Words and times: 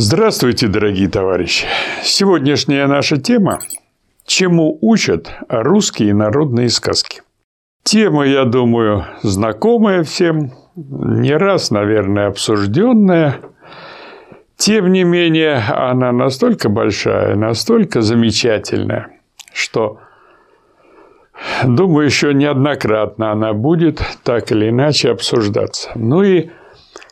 Здравствуйте, 0.00 0.68
дорогие 0.68 1.08
товарищи! 1.08 1.66
Сегодняшняя 2.04 2.86
наша 2.86 3.16
тема– 3.16 3.58
чему 4.26 4.78
учат 4.80 5.28
русские 5.48 6.14
народные 6.14 6.68
сказки. 6.68 7.22
Тема, 7.82 8.24
я 8.24 8.44
думаю, 8.44 9.06
знакомая 9.24 10.04
всем, 10.04 10.52
не 10.76 11.36
раз, 11.36 11.72
наверное, 11.72 12.28
обсужденная. 12.28 13.40
Тем 14.56 14.92
не 14.92 15.02
менее, 15.02 15.56
она 15.56 16.12
настолько 16.12 16.68
большая, 16.68 17.34
настолько 17.34 18.00
замечательная, 18.00 19.08
что, 19.52 19.98
думаю, 21.64 22.06
еще 22.06 22.34
неоднократно 22.34 23.32
она 23.32 23.52
будет 23.52 24.00
так 24.22 24.52
или 24.52 24.68
иначе 24.68 25.10
обсуждаться. 25.10 25.90
Ну 25.96 26.22
и, 26.22 26.50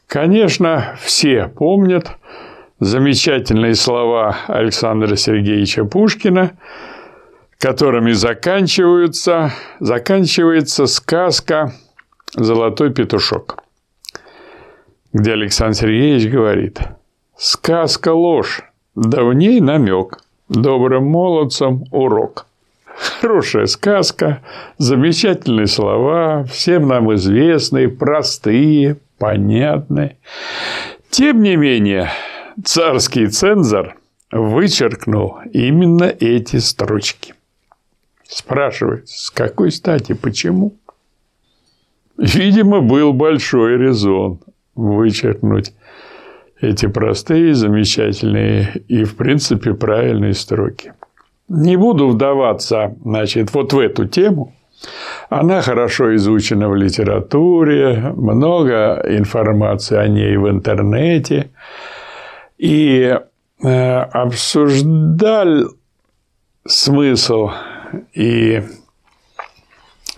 конечно, 0.07 0.95
все 1.01 1.49
помнят– 1.49 2.13
замечательные 2.81 3.75
слова 3.75 4.37
Александра 4.49 5.17
Сергеевича 5.17 5.85
Пушкина, 5.85 6.57
которыми 7.59 8.13
заканчиваются, 8.13 9.53
заканчивается 9.81 10.87
сказка 10.87 11.73
«Золотой 12.35 12.93
петушок», 12.93 13.63
где 15.13 15.33
Александр 15.33 15.77
Сергеевич 15.77 16.31
говорит 16.31 16.81
«Сказка 17.37 18.13
ложь, 18.13 18.63
да 18.95 19.25
в 19.25 19.33
ней 19.33 19.61
намек, 19.61 20.19
добрым 20.49 21.07
молодцам 21.07 21.85
урок». 21.91 22.47
Хорошая 23.21 23.67
сказка, 23.67 24.41
замечательные 24.79 25.67
слова, 25.67 26.45
всем 26.45 26.89
нам 26.89 27.15
известные, 27.15 27.91
простые, 27.91 28.97
понятные. 29.19 30.17
Тем 31.11 31.43
не 31.43 31.57
менее, 31.57 32.11
царский 32.65 33.27
цензор 33.29 33.97
вычеркнул 34.33 35.39
именно 35.53 36.05
эти 36.05 36.57
строчки. 36.57 37.35
Спрашивает, 38.25 39.09
с 39.09 39.31
какой 39.31 39.71
стати, 39.71 40.15
почему? 40.15 40.75
Видимо, 42.17 42.81
был 42.81 43.13
большой 43.13 43.77
резон 43.77 44.41
вычеркнуть 44.75 45.73
эти 46.61 46.87
простые, 46.87 47.55
замечательные 47.55 48.83
и, 48.89 49.05
в 49.05 49.17
принципе, 49.17 49.75
правильные 49.75 50.33
строки. 50.35 50.95
Не 51.49 51.77
буду 51.77 52.09
вдаваться, 52.09 52.97
значит, 53.05 53.53
вот 53.55 53.73
в 53.73 53.79
эту 53.79 54.07
тему. 54.07 54.55
Она 55.29 55.63
хорошо 55.63 56.17
изучена 56.17 56.69
в 56.69 56.75
литературе, 56.75 58.13
много 58.17 59.03
информации 59.07 59.97
о 59.97 60.09
ней 60.09 60.37
в 60.37 60.49
интернете 60.49 61.51
и 62.59 63.19
э, 63.63 63.99
обсуждал 63.99 65.71
смысл 66.67 67.51
и 68.15 68.63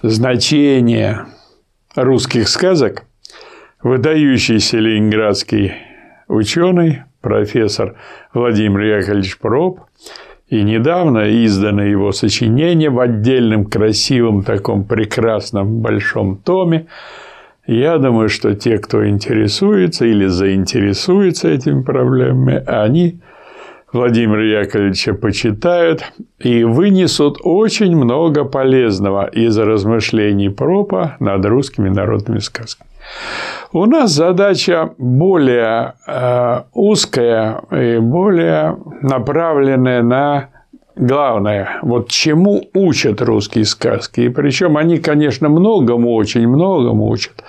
значение 0.02 1.26
русских 1.94 2.48
сказок 2.48 3.04
выдающийся 3.82 4.78
ленинградский 4.78 5.72
ученый, 6.26 7.02
профессор 7.20 7.96
Владимир 8.32 8.98
Яковлевич 8.98 9.38
Проб, 9.38 9.80
и 10.48 10.62
недавно 10.62 11.44
издано 11.44 11.82
его 11.82 12.12
сочинение 12.12 12.90
в 12.90 13.00
отдельном 13.00 13.66
красивом 13.66 14.42
таком 14.42 14.84
прекрасном 14.84 15.80
большом 15.80 16.36
томе 16.38 16.86
я 17.76 17.98
думаю, 17.98 18.28
что 18.28 18.54
те, 18.54 18.78
кто 18.78 19.06
интересуется 19.06 20.06
или 20.06 20.26
заинтересуется 20.26 21.48
этими 21.48 21.82
проблемами, 21.82 22.62
они 22.66 23.20
Владимира 23.92 24.42
Яковлевича 24.42 25.14
почитают 25.14 26.02
и 26.38 26.64
вынесут 26.64 27.38
очень 27.42 27.96
много 27.96 28.44
полезного 28.44 29.26
из 29.26 29.56
размышлений 29.58 30.50
Пропа 30.50 31.16
над 31.20 31.44
русскими 31.46 31.88
народными 31.88 32.38
сказками. 32.38 32.88
У 33.72 33.86
нас 33.86 34.12
задача 34.12 34.92
более 34.98 35.94
э, 36.06 36.62
узкая 36.72 37.62
и 37.70 37.98
более 37.98 38.76
направленная 39.02 40.02
на 40.02 40.48
главное, 40.98 41.78
вот 41.82 42.10
чему 42.10 42.68
учат 42.74 43.22
русские 43.22 43.64
сказки. 43.64 44.22
И 44.22 44.28
причем 44.28 44.76
они, 44.76 44.98
конечно, 44.98 45.48
многому, 45.48 46.14
очень 46.14 46.46
многому 46.46 47.08
учат. 47.08 47.42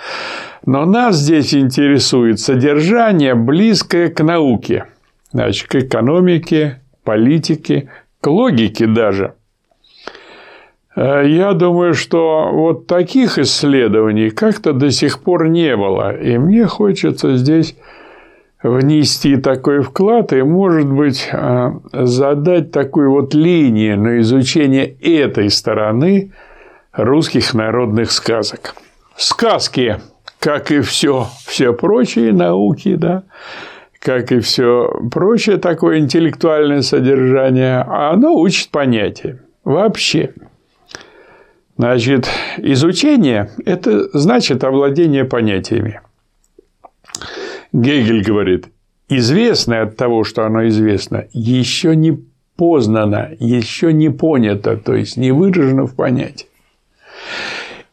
Но 0.65 0.85
нас 0.85 1.15
здесь 1.15 1.53
интересует 1.53 2.39
содержание, 2.39 3.35
близкое 3.35 4.09
к 4.09 4.23
науке, 4.23 4.85
значит, 5.31 5.67
к 5.67 5.75
экономике, 5.75 6.81
политике, 7.03 7.89
к 8.21 8.27
логике 8.27 8.87
даже. 8.87 9.33
Э, 10.95 11.23
я 11.25 11.53
думаю, 11.53 11.93
что 11.93 12.49
вот 12.51 12.87
таких 12.87 13.37
исследований 13.37 14.29
как-то 14.29 14.73
до 14.73 14.91
сих 14.91 15.21
пор 15.21 15.47
не 15.47 15.75
было. 15.75 16.15
И 16.15 16.37
мне 16.37 16.65
хочется 16.65 17.37
здесь 17.37 17.75
внести 18.61 19.37
такой 19.37 19.81
вклад 19.81 20.33
и, 20.33 20.41
может 20.41 20.91
быть, 20.91 21.29
а, 21.31 21.79
задать 21.93 22.71
такую 22.71 23.11
вот 23.11 23.33
линию 23.33 23.99
на 23.99 24.19
изучение 24.19 24.85
этой 24.85 25.49
стороны 25.49 26.33
русских 26.91 27.53
народных 27.53 28.11
сказок. 28.11 28.75
Сказки, 29.15 29.97
как 30.39 30.71
и 30.71 30.81
все, 30.81 31.27
все 31.45 31.73
прочие 31.73 32.33
науки, 32.33 32.95
да, 32.95 33.23
как 33.99 34.31
и 34.31 34.39
все 34.39 34.91
прочее 35.11 35.57
такое 35.57 35.99
интеллектуальное 35.99 36.81
содержание, 36.81 37.81
оно 37.81 38.33
учит 38.35 38.69
понятия 38.69 39.41
вообще. 39.63 40.33
Значит, 41.77 42.27
изучение– 42.57 43.51
это 43.65 44.09
значит 44.17 44.65
овладение 44.65 45.23
понятиями. 45.23 46.01
Гегель 47.71 48.23
говорит, 48.23 48.69
известное 49.09 49.83
от 49.83 49.95
того, 49.95 50.23
что 50.23 50.45
оно 50.45 50.67
известно, 50.67 51.25
еще 51.33 51.95
не 51.95 52.19
познано, 52.55 53.31
еще 53.39 53.93
не 53.93 54.09
понято, 54.09 54.77
то 54.77 54.95
есть 54.95 55.17
не 55.17 55.31
выражено 55.31 55.85
в 55.85 55.95
понятии. 55.95 56.47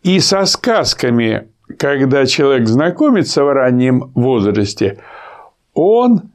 И 0.03 0.19
со 0.21 0.45
сказками, 0.45 1.49
когда 1.79 2.27
человек 2.27 2.69
знакомится 2.69 3.45
в 3.45 3.53
раннем 3.53 4.11
возрасте, 4.15 4.99
он 5.75 6.31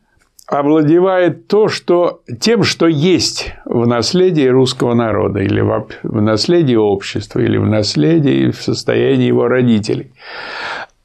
овладевает 0.46 1.48
то, 1.48 1.68
что, 1.68 2.22
тем, 2.40 2.64
что 2.64 2.88
есть 2.88 3.54
в 3.66 3.88
наследии 3.88 4.48
русского 4.48 4.94
народа, 4.94 5.40
или 5.40 5.62
в, 5.62 5.88
в 6.04 6.22
наследии 6.22 6.76
общества, 6.76 7.40
или 7.40 7.58
в 7.58 7.66
наследии 7.66 8.52
в 8.52 8.62
состоянии 8.62 9.28
его 9.28 9.48
родителей. 9.48 10.12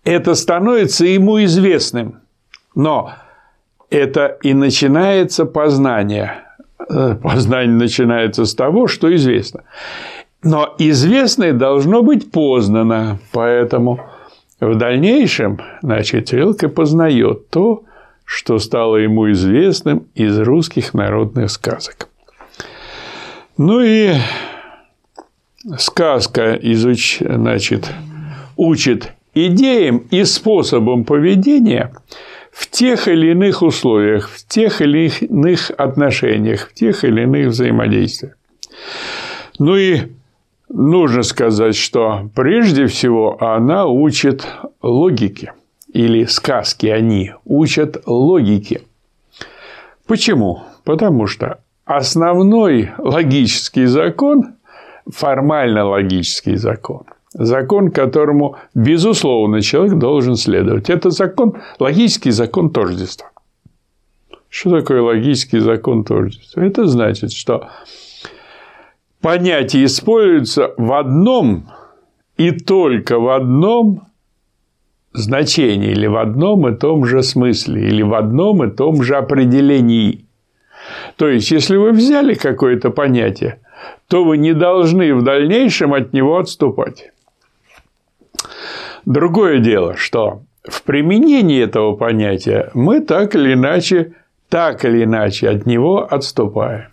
Это 0.04 0.34
становится 0.34 1.06
ему 1.06 1.42
известным– 1.44 2.20
но 2.76 3.14
это 3.90 4.36
и 4.42 4.54
начинается 4.54 5.46
познание. 5.46 6.44
Э, 6.88 7.16
познание 7.20 7.74
начинается 7.74 8.44
с 8.44 8.54
того, 8.54 8.86
что 8.86 9.12
известно. 9.16 9.64
Но 10.44 10.74
известное 10.78 11.52
должно 11.52 12.02
быть 12.02 12.30
познано. 12.30 13.18
Поэтому 13.32 14.00
в 14.60 14.76
дальнейшем, 14.76 15.58
значит, 15.82 16.32
и 16.32 16.68
познает 16.68 17.48
то, 17.48 17.82
что 18.24 18.58
стало 18.58 18.96
ему 18.96 19.32
известным 19.32 20.06
из 20.14 20.38
русских 20.38 20.94
народных 20.94 21.50
сказок. 21.50 22.08
Ну 23.56 23.80
и 23.80 24.12
сказка 25.78 26.54
изуч... 26.54 27.20
значит, 27.20 27.90
учит 28.56 29.12
идеям 29.32 29.98
и 30.10 30.24
способам 30.24 31.04
поведения– 31.04 31.94
в 32.56 32.70
тех 32.70 33.06
или 33.06 33.32
иных 33.32 33.60
условиях, 33.60 34.30
в 34.30 34.46
тех 34.48 34.80
или 34.80 35.10
иных 35.20 35.70
отношениях, 35.76 36.70
в 36.70 36.72
тех 36.72 37.04
или 37.04 37.22
иных 37.24 37.48
взаимодействиях. 37.48 38.34
Ну 39.58 39.76
и 39.76 40.12
нужно 40.70 41.22
сказать, 41.22 41.76
что 41.76 42.30
прежде 42.34 42.86
всего 42.86 43.36
она 43.42 43.86
учит 43.86 44.46
логике. 44.80 45.52
Или 45.92 46.24
сказки 46.24 46.86
они 46.86 47.32
учат 47.44 48.02
логике. 48.06 48.80
Почему? 50.06 50.62
Потому 50.84 51.26
что 51.26 51.60
основной 51.84 52.90
логический 52.96 53.84
закон, 53.84 54.54
формально 55.06 55.84
логический 55.84 56.56
закон, 56.56 57.04
закон, 57.38 57.90
которому, 57.90 58.56
безусловно, 58.74 59.60
человек 59.60 59.98
должен 59.98 60.36
следовать. 60.36 60.90
Это 60.90 61.10
закон, 61.10 61.54
логический 61.78 62.30
закон 62.30 62.70
тождества. 62.70 63.30
Что 64.48 64.70
такое 64.70 65.02
логический 65.02 65.58
закон 65.58 66.04
тождества? 66.04 66.64
Это 66.64 66.86
значит, 66.86 67.32
что 67.32 67.68
понятие 69.20 69.84
используется 69.84 70.72
в 70.76 70.92
одном 70.92 71.68
и 72.36 72.52
только 72.52 73.18
в 73.18 73.28
одном 73.28 74.02
значении 75.12 75.90
или 75.90 76.06
в 76.06 76.16
одном 76.16 76.68
и 76.68 76.76
том 76.76 77.04
же 77.04 77.22
смысле, 77.22 77.88
или 77.88 78.02
в 78.02 78.14
одном 78.14 78.64
и 78.64 78.70
том 78.70 79.02
же 79.02 79.16
определении. 79.16 80.26
То 81.16 81.28
есть, 81.28 81.50
если 81.50 81.76
вы 81.76 81.92
взяли 81.92 82.34
какое-то 82.34 82.90
понятие, 82.90 83.60
то 84.08 84.24
вы 84.24 84.38
не 84.38 84.54
должны 84.54 85.14
в 85.14 85.22
дальнейшем 85.22 85.94
от 85.94 86.12
него 86.12 86.38
отступать. 86.38 87.10
Другое 89.06 89.60
дело, 89.60 89.96
что 89.96 90.42
в 90.64 90.82
применении 90.82 91.62
этого 91.62 91.94
понятия 91.94 92.70
мы 92.74 93.00
так 93.00 93.36
или 93.36 93.54
иначе, 93.54 94.14
так 94.48 94.84
или 94.84 95.04
иначе 95.04 95.48
от 95.48 95.64
него 95.64 96.06
отступаем. 96.10 96.88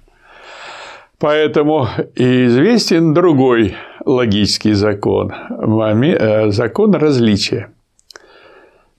Поэтому 1.20 1.88
известен 2.16 3.16
другой 3.16 3.76
логический 4.06 4.74
закон, 4.74 5.32
э, 5.32 6.52
закон 6.52 6.94
различия. 6.94 7.70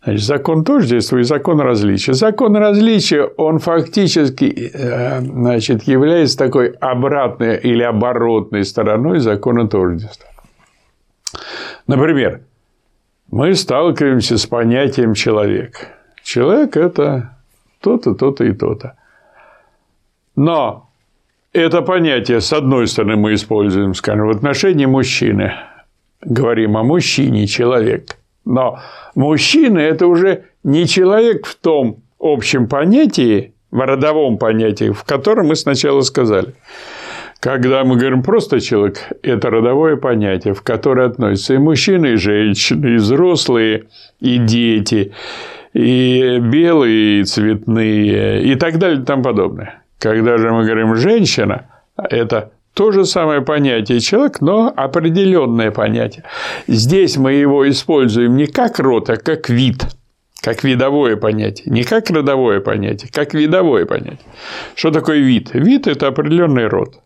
Значит, 0.02 0.24
закон 0.24 0.64
тоже 0.64 0.88
действует, 0.88 1.26
закон 1.26 1.60
различия. 1.60 2.14
Закон 2.14 2.56
различия, 2.56 3.22
он 3.22 3.58
фактически 3.58 4.72
э, 4.74 5.20
значит, 5.20 5.84
является 5.84 6.36
такой 6.36 6.70
обратной 6.80 7.58
или 7.58 7.82
оборотной 7.82 8.64
стороной 8.64 9.20
закона 9.20 9.68
тождества. 9.68 10.28
Например, 11.86 12.40
мы 13.34 13.56
сталкиваемся 13.56 14.38
с 14.38 14.46
понятием 14.46 15.14
человек. 15.14 15.88
Человек– 16.22 16.76
это 16.76 17.36
то-то, 17.80 18.14
то-то 18.14 18.44
и 18.44 18.52
то-то. 18.52 18.96
Но 20.36 20.88
это 21.52 21.82
понятие, 21.82 22.40
с 22.40 22.52
одной 22.52 22.86
стороны, 22.86 23.16
мы 23.16 23.34
используем, 23.34 23.94
скажем, 23.94 24.28
в 24.28 24.30
отношении 24.30 24.86
мужчины. 24.86 25.52
Говорим 26.20 26.76
о 26.76 26.84
мужчине, 26.84 27.48
человек. 27.48 28.18
Но 28.44 28.78
мужчина– 29.16 29.78
это 29.80 30.06
уже 30.06 30.44
не 30.62 30.86
человек 30.86 31.46
в 31.46 31.56
том 31.56 32.04
общем 32.20 32.68
понятии, 32.68 33.52
в 33.72 33.84
родовом 33.84 34.38
понятии, 34.38 34.92
в 34.92 35.02
котором 35.02 35.48
мы 35.48 35.56
сначала 35.56 36.02
сказали. 36.02 36.54
Когда 37.44 37.84
мы 37.84 37.98
говорим 37.98 38.22
просто 38.22 38.58
человек, 38.58 39.00
это 39.22 39.50
родовое 39.50 39.96
понятие, 39.96 40.54
в 40.54 40.62
которое 40.62 41.08
относятся 41.08 41.52
и 41.52 41.58
мужчины, 41.58 42.14
и 42.14 42.16
женщины, 42.16 42.94
и 42.94 42.96
взрослые, 42.96 43.84
и 44.18 44.38
дети, 44.38 45.12
и 45.74 46.38
белые, 46.38 47.20
и 47.20 47.24
цветные, 47.24 48.44
и 48.44 48.54
так 48.54 48.78
далее, 48.78 49.02
и 49.02 49.04
тому 49.04 49.22
подобное. 49.22 49.82
Когда 49.98 50.38
же 50.38 50.50
мы 50.52 50.64
говорим 50.64 50.96
«женщина», 50.96 51.66
это 51.98 52.52
то 52.72 52.92
же 52.92 53.04
самое 53.04 53.42
понятие 53.42 54.00
человек, 54.00 54.40
но 54.40 54.72
определенное 54.74 55.70
понятие. 55.70 56.24
Здесь 56.66 57.18
мы 57.18 57.34
его 57.34 57.68
используем 57.68 58.36
не 58.36 58.46
как 58.46 58.78
род, 58.78 59.10
а 59.10 59.18
как 59.18 59.50
вид, 59.50 59.84
как 60.40 60.64
видовое 60.64 61.16
понятие. 61.16 61.70
Не 61.70 61.84
как 61.84 62.08
родовое 62.08 62.60
понятие, 62.60 63.10
как 63.12 63.34
видовое 63.34 63.84
понятие. 63.84 64.32
Что 64.74 64.90
такое 64.90 65.18
вид? 65.18 65.50
Вид– 65.52 65.86
это 65.88 66.06
определенный 66.06 66.68
род. 66.68 67.00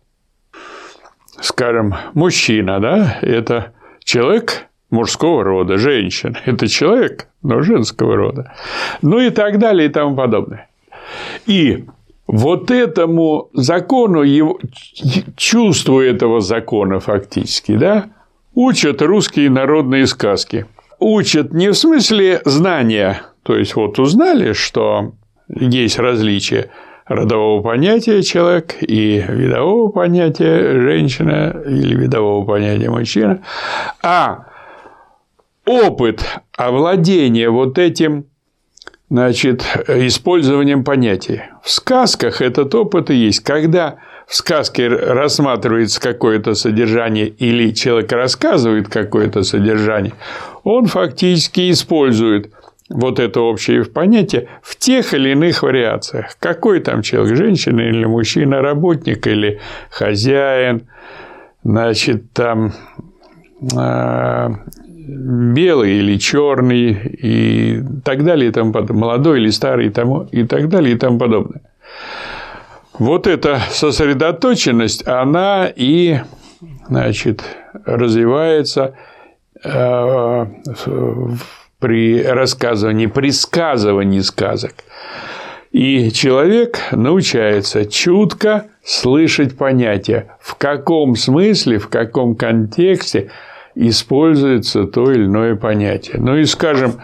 Скажем, 1.41 1.95
мужчина, 2.13 2.79
да, 2.79 3.19
это 3.21 3.73
человек 4.03 4.67
мужского 4.89 5.43
рода, 5.43 5.77
женщина– 5.77 6.37
это 6.45 6.67
человек, 6.67 7.27
но 7.41 7.61
женского 7.61 8.15
рода. 8.15 8.53
Ну 9.01 9.19
и 9.19 9.29
так 9.29 9.59
далее 9.59 9.87
и 9.87 9.91
тому 9.91 10.15
подобное. 10.15 10.69
И 11.45 11.85
вот 12.27 12.69
этому 12.69 13.49
закону, 13.53 14.21
его, 14.21 14.59
чувству 15.35 15.99
этого 15.99 16.41
закона 16.41 16.99
фактически, 16.99 17.75
да, 17.75 18.09
учат 18.53 19.01
русские 19.01 19.49
народные 19.49 20.05
сказки. 20.05 20.65
Учат 20.99 21.53
не 21.53 21.69
в 21.69 21.75
смысле 21.75 22.41
знания, 22.45 23.21
то 23.43 23.55
есть 23.55 23.75
вот 23.75 23.97
узнали, 23.99 24.53
что 24.53 25.13
есть 25.47 25.97
различия 25.97 26.69
родового 27.09 27.61
понятия 27.61 28.21
человек 28.21 28.75
и 28.81 29.25
видового 29.27 29.89
понятия 29.89 30.79
женщина 30.79 31.53
или 31.65 31.95
видового 31.95 32.45
понятия 32.45 32.89
мужчина, 32.89 33.41
а 34.01 34.45
опыт 35.65 36.23
овладения 36.55 37.49
вот 37.49 37.77
этим 37.77 38.25
значит, 39.09 39.63
использованием 39.87 40.83
понятий. 40.83 41.41
В 41.63 41.71
сказках 41.71 42.41
этот 42.41 42.73
опыт 42.75 43.09
и 43.09 43.15
есть. 43.15 43.39
Когда 43.41 43.97
в 44.27 44.35
сказке 44.35 44.87
рассматривается 44.87 45.99
какое-то 45.99 46.53
содержание 46.53 47.27
или 47.27 47.71
человек 47.71 48.11
рассказывает 48.11 48.87
какое-то 48.87 49.41
содержание, 49.41 50.13
он 50.63 50.85
фактически 50.85 51.71
использует 51.71 52.51
вот 52.89 53.19
это 53.19 53.41
общее 53.41 53.85
понятие 53.85 54.47
в 54.61 54.75
тех 54.75 55.13
или 55.13 55.29
иных 55.29 55.63
вариациях. 55.63 56.35
Какой 56.39 56.79
там 56.79 57.01
человек, 57.01 57.37
женщина 57.37 57.81
или 57.81 58.05
мужчина, 58.05 58.61
работник 58.61 59.27
или 59.27 59.59
хозяин, 59.89 60.87
значит, 61.63 62.33
там 62.33 62.73
а, 63.75 64.51
белый 65.07 65.99
или 65.99 66.17
черный 66.17 66.91
и 66.91 67.83
так 68.03 68.23
далее 68.23 68.49
и 68.49 68.51
тому 68.51 68.71
подобное, 68.71 68.99
молодой 68.99 69.39
или 69.39 69.49
старый 69.49 69.87
и, 69.87 69.89
тому, 69.89 70.23
и 70.31 70.43
так 70.43 70.69
далее 70.69 70.95
и 70.95 70.97
тому 70.97 71.19
подобное. 71.19 71.61
Вот 72.97 73.27
эта 73.27 73.61
сосредоточенность, 73.69 75.07
она 75.07 75.71
и 75.73 76.19
значит, 76.87 77.43
развивается 77.85 78.95
э, 79.63 80.45
при 81.79 82.21
рассказывании, 82.21 83.07
при 83.07 83.31
сказывании 83.31 84.19
сказок. 84.19 84.73
И 85.71 86.11
человек 86.11 86.79
научается 86.91 87.85
чутко 87.85 88.67
слышать 88.83 89.57
понятия, 89.57 90.35
в 90.41 90.55
каком 90.55 91.15
смысле, 91.15 91.77
в 91.77 91.89
каком 91.89 92.35
контексте 92.35 93.29
используется 93.75 94.85
то 94.85 95.11
или 95.11 95.25
иное 95.25 95.55
понятие. 95.55 96.17
Ну 96.19 96.35
и, 96.35 96.45
скажем, 96.45 97.01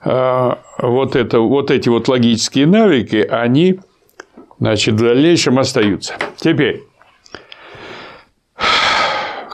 а, 0.00 0.60
вот, 0.78 1.14
это, 1.14 1.40
вот 1.40 1.70
эти 1.70 1.88
вот 1.88 2.08
логические 2.08 2.66
навыки, 2.66 3.16
они 3.16 3.80
значит, 4.58 4.94
в 4.94 5.04
дальнейшем 5.04 5.58
остаются. 5.58 6.14
Теперь, 6.36 6.82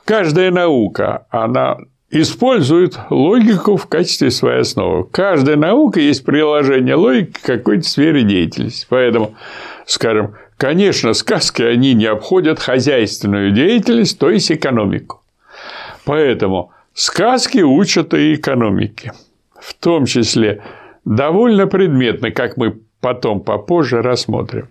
каждая 0.04 0.50
наука, 0.52 1.26
она 1.31 1.78
использует 2.11 2.99
логику 3.09 3.77
в 3.77 3.87
качестве 3.87 4.31
своей 4.31 4.61
основы. 4.61 5.05
Каждая 5.11 5.57
наука 5.57 6.01
есть 6.01 6.25
приложение 6.25 6.97
логики 6.97 7.33
к 7.33 7.43
какой-то 7.43 7.85
сфере 7.85 8.23
деятельности. 8.25 8.87
Поэтому, 8.89 9.35
скажем, 9.87 10.35
конечно, 10.57 11.12
сказки, 11.14 11.62
они 11.62 11.95
не 11.95 12.07
обходят 12.07 12.59
хозяйственную 12.59 13.52
деятельность, 13.52 14.19
то 14.19 14.31
есть 14.31 14.50
экономику. 14.50 15.23
Поэтому 16.05 16.73
сказки 16.95 17.59
учат 17.59 18.12
и 18.14 18.35
экономике, 18.35 19.12
в 19.61 19.75
том 19.75 20.07
числе 20.07 20.62
довольно 21.05 21.67
предметно, 21.67 22.33
как 22.33 22.57
мы 22.57 22.79
потом 23.00 23.40
попозже 23.40 24.02
рассмотрим. 24.02 24.69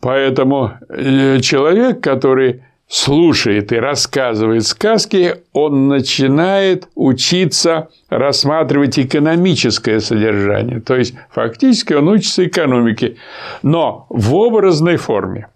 Поэтому 0.00 0.72
э, 0.88 1.40
человек, 1.40 2.00
который 2.00 2.62
слушает 2.88 3.70
и 3.72 3.76
рассказывает 3.76 4.66
сказки, 4.66 5.36
он 5.52 5.88
начинает 5.88 6.88
учиться 6.94 7.88
рассматривать 8.08 8.98
экономическое 8.98 10.00
содержание. 10.00 10.80
То 10.80 10.96
есть, 10.96 11.14
фактически 11.30 11.92
он 11.92 12.08
учится 12.08 12.46
экономике, 12.46 13.16
но 13.62 14.06
в 14.08 14.34
образной 14.34 14.96
форме. 14.96 15.48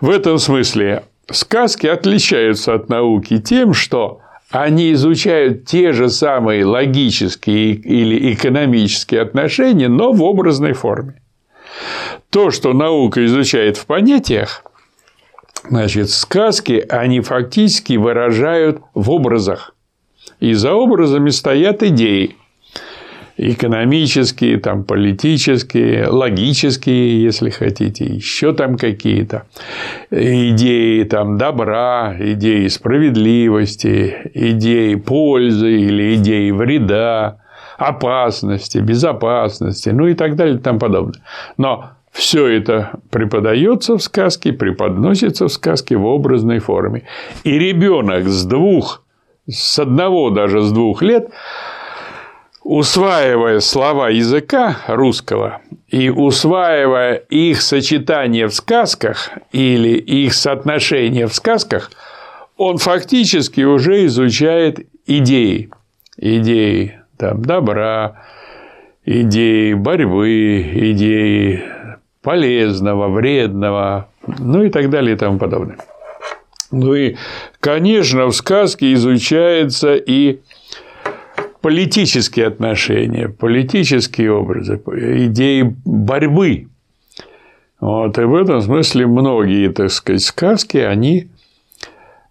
В 0.00 0.08
этом 0.08 0.38
смысле 0.38 1.04
сказки 1.30 1.86
отличаются 1.86 2.74
от 2.74 2.88
науки 2.88 3.38
тем, 3.38 3.74
что 3.74 4.20
они 4.50 4.92
изучают 4.92 5.66
те 5.66 5.92
же 5.92 6.08
самые 6.08 6.64
логические 6.64 7.72
или 7.72 8.32
экономические 8.34 9.22
отношения, 9.22 9.88
но 9.88 10.12
в 10.12 10.22
образной 10.22 10.72
форме. 10.72 11.14
То, 12.30 12.50
что 12.50 12.72
наука 12.72 13.24
изучает 13.24 13.76
в 13.76 13.86
понятиях, 13.86 14.62
значит, 15.68 16.10
сказки, 16.10 16.84
они 16.88 17.20
фактически 17.20 17.94
выражают 17.94 18.80
в 18.94 19.10
образах. 19.10 19.74
И 20.40 20.54
за 20.54 20.74
образами 20.74 21.30
стоят 21.30 21.82
идеи 21.82 22.36
экономические, 23.36 24.58
там, 24.58 24.84
политические, 24.84 26.06
логические, 26.08 27.22
если 27.22 27.50
хотите, 27.50 28.04
еще 28.04 28.52
там 28.52 28.76
какие-то 28.76 29.46
идеи 30.10 31.04
там, 31.04 31.38
добра, 31.38 32.14
идеи 32.18 32.68
справедливости, 32.68 34.30
идеи 34.34 34.94
пользы 34.96 35.72
или 35.72 36.16
идеи 36.16 36.50
вреда, 36.50 37.38
опасности, 37.78 38.78
безопасности, 38.78 39.88
ну 39.88 40.06
и 40.06 40.14
так 40.14 40.36
далее 40.36 40.56
и 40.56 40.58
тому 40.58 40.78
подобное. 40.78 41.22
Но 41.56 41.92
все 42.12 42.46
это 42.46 43.00
преподается 43.10 43.96
в 43.96 44.02
сказке, 44.02 44.52
преподносится 44.52 45.48
в 45.48 45.52
сказке 45.52 45.96
в 45.96 46.04
образной 46.04 46.58
форме. 46.58 47.04
И 47.42 47.58
ребенок 47.58 48.28
с 48.28 48.44
двух, 48.44 49.02
с 49.48 49.78
одного 49.78 50.30
даже 50.30 50.62
с 50.62 50.70
двух 50.70 51.02
лет 51.02 51.30
усваивая 52.64 53.60
слова 53.60 54.08
языка 54.08 54.78
русского 54.86 55.62
и 55.88 56.10
усваивая 56.10 57.14
их 57.14 57.60
сочетание 57.60 58.46
в 58.46 58.54
сказках 58.54 59.30
или 59.50 59.96
их 59.98 60.34
соотношение 60.34 61.26
в 61.26 61.34
сказках, 61.34 61.90
он 62.56 62.78
фактически 62.78 63.62
уже 63.62 64.06
изучает 64.06 64.86
идеи. 65.06 65.70
Идеи 66.16 67.00
там, 67.16 67.42
добра, 67.42 68.22
идеи 69.04 69.72
борьбы, 69.74 70.60
идеи 70.92 71.64
полезного, 72.22 73.08
вредного, 73.08 74.08
ну 74.38 74.62
и 74.62 74.70
так 74.70 74.90
далее 74.90 75.14
и 75.14 75.18
тому 75.18 75.38
подобное. 75.38 75.78
Ну 76.70 76.94
и, 76.94 77.16
конечно, 77.60 78.26
в 78.26 78.32
сказке 78.32 78.94
изучается 78.94 79.94
и 79.94 80.40
политические 81.60 82.46
отношения, 82.46 83.28
политические 83.28 84.32
образы, 84.32 84.80
идеи 85.26 85.74
борьбы. 85.84 86.68
Вот, 87.80 88.16
и 88.16 88.22
в 88.22 88.34
этом 88.34 88.60
смысле 88.62 89.06
многие, 89.06 89.70
так 89.70 89.90
сказать, 89.90 90.22
сказки, 90.22 90.78
они 90.78 91.28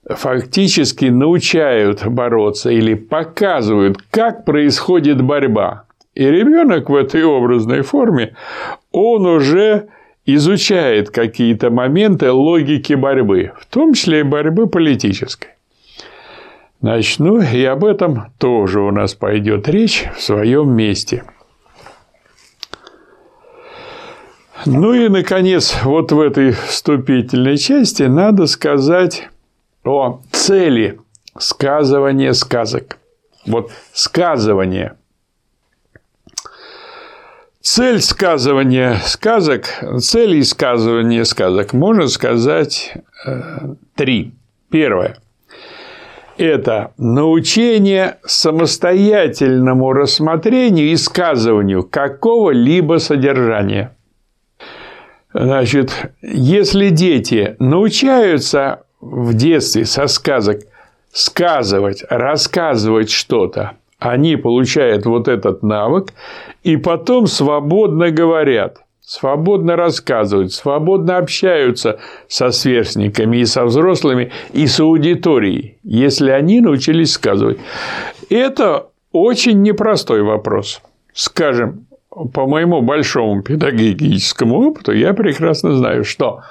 фактически 0.09 1.05
научают 1.05 2.05
бороться 2.05 2.71
или 2.71 2.93
показывают, 2.95 4.01
как 4.09 4.45
происходит 4.45 5.21
борьба. 5.21 5.83
И 6.15 6.25
ребенок 6.25 6.89
в 6.89 6.95
этой 6.95 7.23
образной 7.23 7.81
форме, 7.81 8.35
он 8.91 9.25
уже 9.25 9.89
изучает 10.25 11.09
какие-то 11.09 11.69
моменты 11.69 12.31
логики 12.31 12.93
борьбы, 12.93 13.53
в 13.59 13.65
том 13.65 13.93
числе 13.93 14.21
и 14.21 14.23
борьбы 14.23 14.67
политической. 14.67 15.49
Значит, 16.81 17.19
ну 17.19 17.41
и 17.41 17.63
об 17.63 17.85
этом 17.85 18.31
тоже 18.39 18.81
у 18.81 18.91
нас 18.91 19.13
пойдет 19.13 19.67
речь 19.69 20.05
в 20.15 20.21
своем 20.21 20.73
месте. 20.73 21.23
Ну 24.65 24.93
и, 24.93 25.09
наконец, 25.09 25.75
вот 25.83 26.11
в 26.11 26.19
этой 26.19 26.51
вступительной 26.51 27.57
части 27.57 28.03
надо 28.03 28.45
сказать 28.45 29.29
о 29.83 30.21
цели 30.31 30.99
сказывания 31.37 32.33
сказок. 32.33 32.97
Вот 33.45 33.71
сказывание. 33.93 34.97
Цель 37.61 38.01
сказывания 38.01 38.95
сказок, 39.05 39.65
цели 39.99 40.41
сказывания 40.41 41.23
сказок 41.25 41.73
можно 41.73 42.07
сказать 42.07 42.93
э, 43.23 43.75
три. 43.93 44.33
Первое– 44.71 45.17
это 46.37 46.91
научение 46.97 48.17
самостоятельному 48.25 49.93
рассмотрению 49.93 50.87
и 50.87 50.95
сказыванию 50.95 51.83
какого-либо 51.83 52.97
содержания. 52.97 53.95
Значит, 55.31 56.13
если 56.23 56.89
дети 56.89 57.55
научаются 57.59 58.85
в 58.99 59.35
детстве 59.35 59.85
со 59.85 60.07
сказок 60.07 60.61
сказывать, 61.11 62.03
рассказывать 62.09 63.11
что-то, 63.11 63.73
они 64.01 64.35
получают 64.35 65.05
вот 65.05 65.27
этот 65.27 65.61
навык 65.61 66.11
и 66.63 66.75
потом 66.75 67.27
свободно 67.27 68.09
говорят, 68.09 68.79
свободно 68.99 69.75
рассказывают, 69.75 70.51
свободно 70.51 71.17
общаются 71.17 71.99
со 72.27 72.49
сверстниками 72.49 73.37
и 73.37 73.45
со 73.45 73.63
взрослыми, 73.63 74.31
и 74.53 74.65
с 74.65 74.79
аудиторией, 74.79 75.77
если 75.83 76.31
они 76.31 76.61
научились 76.61 77.13
сказывать. 77.13 77.59
Это 78.31 78.87
очень 79.11 79.61
непростой 79.61 80.23
вопрос. 80.23 80.81
Скажем, 81.13 81.85
по 82.33 82.47
моему 82.47 82.81
большому 82.81 83.43
педагогическому 83.43 84.61
опыту 84.61 84.93
я 84.93 85.13
прекрасно 85.13 85.75
знаю, 85.75 86.05
что 86.05 86.41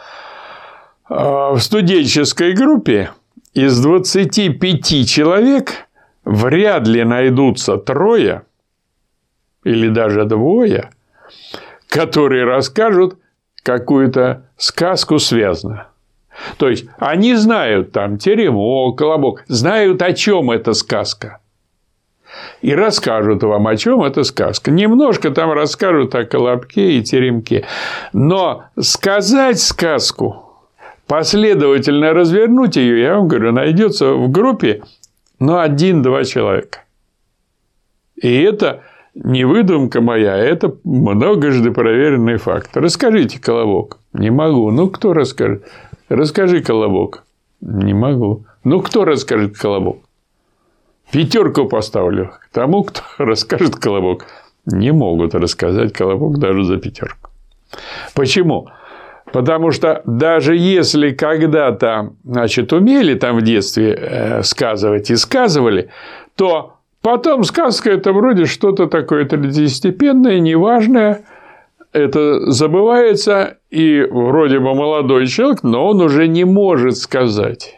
а, 1.08 1.54
в 1.54 1.58
студенческой 1.58 2.52
группе 2.52 3.10
из 3.54 3.80
25 3.80 5.08
человек 5.08 5.88
вряд 6.24 6.86
ли 6.86 7.04
найдутся 7.04 7.76
трое 7.76 8.42
или 9.64 9.88
даже 9.88 10.24
двое, 10.24 10.90
которые 11.88 12.44
расскажут 12.44 13.18
какую-то 13.62 14.46
сказку 14.56 15.18
связно. 15.18 15.88
То 16.56 16.68
есть 16.68 16.86
они 16.98 17.34
знают 17.34 17.92
там 17.92 18.16
теремок, 18.16 18.98
колобок, 18.98 19.44
знают, 19.48 20.00
о 20.02 20.12
чем 20.12 20.50
эта 20.50 20.72
сказка. 20.72 21.40
И 22.62 22.74
расскажут 22.74 23.42
вам, 23.42 23.66
о 23.66 23.76
чем 23.76 24.02
эта 24.02 24.22
сказка. 24.22 24.70
Немножко 24.70 25.30
там 25.30 25.52
расскажут 25.52 26.14
о 26.14 26.24
колобке 26.24 26.92
и 26.92 27.02
теремке. 27.02 27.66
Но 28.12 28.64
сказать 28.78 29.60
сказку 29.60 30.44
последовательно 31.06 32.12
развернуть 32.12 32.76
ее, 32.76 33.02
я 33.02 33.16
вам 33.16 33.26
говорю, 33.26 33.52
найдется 33.52 34.12
в 34.12 34.30
группе, 34.30 34.82
но 35.40 35.58
один-два 35.58 36.24
человека. 36.24 36.84
И 38.14 38.32
это 38.42 38.82
не 39.14 39.44
выдумка 39.44 40.00
моя, 40.00 40.36
это 40.36 40.76
многожды 40.84 41.72
проверенный 41.72 42.36
факт. 42.36 42.76
Расскажите, 42.76 43.40
Колобок. 43.40 43.98
Не 44.12 44.30
могу. 44.30 44.70
Ну, 44.70 44.88
кто 44.88 45.12
расскажет? 45.12 45.64
Расскажи, 46.08 46.62
Колобок. 46.62 47.24
Не 47.60 47.94
могу. 47.94 48.44
Ну, 48.62 48.80
кто 48.80 49.04
расскажет, 49.04 49.56
Колобок? 49.56 49.98
Пятерку 51.10 51.66
поставлю 51.66 52.32
тому, 52.52 52.84
кто 52.84 53.00
расскажет 53.18 53.76
Колобок. 53.76 54.26
Не 54.66 54.92
могут 54.92 55.34
рассказать 55.34 55.92
Колобок 55.92 56.38
даже 56.38 56.64
за 56.64 56.76
пятерку. 56.76 57.30
Почему? 58.14 58.68
Потому 59.32 59.70
что 59.70 60.02
даже 60.06 60.56
если 60.56 61.10
когда-то 61.10 62.12
значит, 62.24 62.72
умели 62.72 63.14
там 63.14 63.36
в 63.36 63.42
детстве 63.42 63.94
э, 63.94 64.42
сказывать 64.42 65.10
и 65.10 65.16
сказывали, 65.16 65.90
то 66.36 66.74
потом 67.02 67.44
сказка 67.44 67.90
это 67.90 68.12
вроде 68.12 68.46
что-то 68.46 68.86
такое 68.86 69.24
третьестепенное, 69.24 70.40
неважное, 70.40 71.22
это 71.92 72.50
забывается, 72.50 73.58
и 73.70 74.02
вроде 74.02 74.58
бы 74.58 74.74
молодой 74.74 75.26
человек, 75.26 75.62
но 75.62 75.88
он 75.88 76.00
уже 76.00 76.28
не 76.28 76.44
может 76.44 76.96
сказать. 76.96 77.76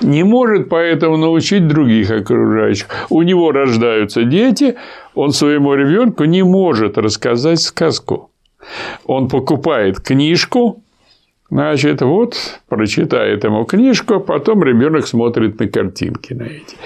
Не 0.00 0.22
может 0.22 0.68
поэтому 0.68 1.16
научить 1.16 1.68
других 1.68 2.10
окружающих. 2.10 2.86
У 3.10 3.22
него 3.22 3.52
рождаются 3.52 4.24
дети, 4.24 4.76
он 5.14 5.32
своему 5.32 5.74
ребенку 5.74 6.24
не 6.24 6.42
может 6.42 6.96
рассказать 6.96 7.60
сказку. 7.60 8.30
Он 9.04 9.28
покупает 9.28 10.00
книжку, 10.00 10.82
Значит, 11.50 12.00
вот 12.00 12.36
прочитает 12.68 13.44
ему 13.44 13.64
книжку, 13.64 14.18
потом 14.20 14.64
ребенок 14.64 15.06
смотрит 15.06 15.58
на 15.60 15.68
картинки 15.68 16.32
на 16.32 16.44
эти. 16.44 16.76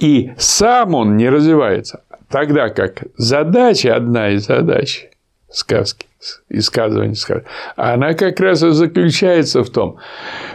И 0.00 0.32
сам 0.36 0.94
он 0.94 1.16
не 1.16 1.28
развивается. 1.28 2.02
Тогда 2.28 2.68
как 2.68 3.04
задача, 3.16 3.96
одна 3.96 4.30
из 4.30 4.46
задач 4.46 5.06
сказки, 5.50 6.06
и 6.48 6.60
сказывания 6.60 7.14
сказки, 7.14 7.46
она 7.76 8.12
как 8.12 8.40
раз 8.40 8.62
и 8.62 8.70
заключается 8.70 9.62
в 9.62 9.70
том, 9.70 9.96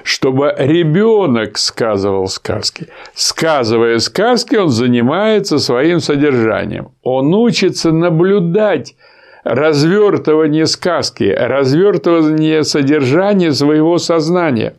чтобы 0.03 0.53
ребенок 0.57 1.57
сказывал 1.57 2.27
сказки. 2.27 2.89
Сказывая 3.15 3.97
сказки, 3.99 4.55
он 4.55 4.69
занимается 4.69 5.57
своим 5.57 5.99
содержанием. 5.99 6.91
Он 7.01 7.33
учится 7.33 7.91
наблюдать 7.91 8.95
развертывание 9.43 10.65
сказки, 10.65 11.23
развертывание 11.23 12.63
содержания 12.63 13.51
своего 13.51 13.97
сознания. 13.97 14.75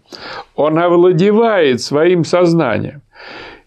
Он 0.56 0.78
овладевает 0.78 1.80
своим 1.80 2.24
сознанием. 2.24 3.02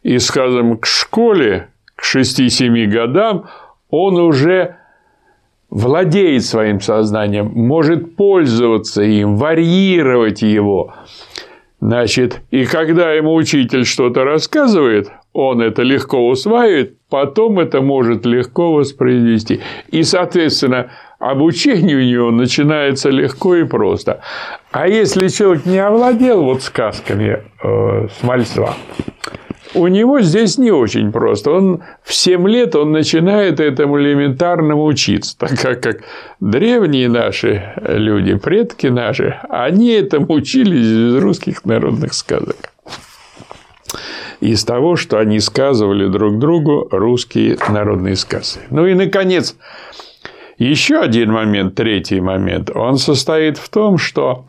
И, 0.04 0.20
скажем, 0.20 0.78
к 0.78 0.86
школе, 0.86 1.70
к 1.96 2.04
6-7 2.04 2.86
годам 2.88 3.46
он 3.90 4.18
уже 4.20 4.78
владеет 5.70 6.46
своим 6.46 6.80
сознанием, 6.80 7.52
может 7.54 8.16
пользоваться 8.16 9.02
им, 9.02 9.36
варьировать 9.36 10.42
его. 10.42 10.94
Значит, 11.80 12.42
и 12.52 12.66
когда 12.66 13.12
ему 13.12 13.36
учитель 13.36 13.86
что-то 13.86 14.24
рассказывает, 14.24 15.12
он 15.38 15.62
это 15.62 15.84
легко 15.84 16.28
усваивает, 16.28 16.98
потом 17.10 17.60
это 17.60 17.82
может 17.82 18.26
легко 18.26 18.74
воспроизвести. 18.74 19.60
И, 19.90 20.02
соответственно, 20.02 20.90
обучение 21.20 21.96
у 21.96 22.02
него 22.02 22.32
начинается 22.32 23.10
легко 23.10 23.56
и 23.56 23.64
просто. 23.64 24.22
А 24.72 24.88
если 24.88 25.28
человек 25.28 25.68
не 25.68 25.78
овладел 25.78 26.44
вот 26.44 26.64
сказками 26.64 27.44
э, 27.64 28.08
с 28.08 28.24
мальства, 28.24 28.74
у 29.76 29.86
него 29.86 30.22
здесь 30.22 30.58
не 30.58 30.72
очень 30.72 31.12
просто. 31.12 31.52
Он 31.52 31.84
в 32.04 32.16
7 32.16 32.48
лет 32.48 32.76
он 32.76 32.92
начинает 32.92 33.60
этому 33.60 34.00
элементарному 34.00 34.86
учиться, 34.86 35.38
так 35.38 35.52
как, 35.62 35.82
как 35.82 35.98
древние 36.40 37.10
наши 37.10 37.74
люди, 37.88 38.36
предки 38.38 38.88
наши, 38.88 39.40
они 39.50 39.92
этому 39.92 40.34
учились 40.34 40.84
из 40.84 41.16
русских 41.18 41.64
народных 41.64 42.16
сказок. 42.16 42.56
Из 44.40 44.64
того, 44.64 44.96
что 44.96 45.20
они 45.20 45.40
сказывали 45.40 46.08
друг 46.08 46.40
другу 46.40 46.88
русские 46.92 47.58
народные 47.70 48.16
сказки. 48.16 48.60
Ну 48.70 48.86
и, 48.86 48.94
наконец, 48.94 49.56
еще 50.58 51.00
один 51.00 51.32
момент, 51.32 51.76
третий 51.76 52.22
момент, 52.22 52.70
он 52.74 52.98
состоит 52.98 53.58
в 53.58 53.70
том, 53.70 53.98
что 53.98 54.46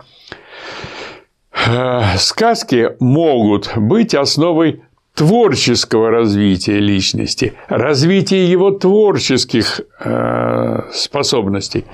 э, 1.52 2.02
сказки 2.16 2.90
могут 3.00 3.72
быть 3.76 4.14
основой 4.14 4.82
творческого 5.14 6.10
развития 6.10 6.78
личности, 6.78 7.54
развития 7.68 8.46
его 8.46 8.70
творческих 8.70 9.80
э, 9.98 10.82
способностей. 10.92 11.84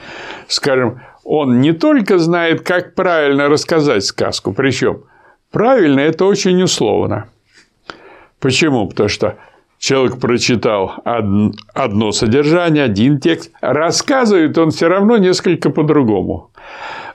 Скажем, 0.47 1.01
он 1.25 1.61
не 1.61 1.73
только 1.73 2.19
знает, 2.19 2.61
как 2.61 2.95
правильно 2.95 3.49
рассказать 3.49 4.05
сказку, 4.05 4.53
причем 4.53 5.05
правильно 5.51 6.01
это 6.01 6.27
очень 6.27 6.63
условно. 6.63 7.29
Почему? 8.45 8.87
Потому 8.87 9.09
что 9.09 9.39
человек 9.79 10.21
прочитал 10.21 10.97
одно 11.03 12.13
содержание, 12.13 12.85
один 12.85 13.19
текст, 13.19 13.51
рассказывает 13.63 14.59
он 14.59 14.71
все 14.71 14.89
равно 14.89 15.17
несколько 15.17 15.71
по-другому. 15.71 16.51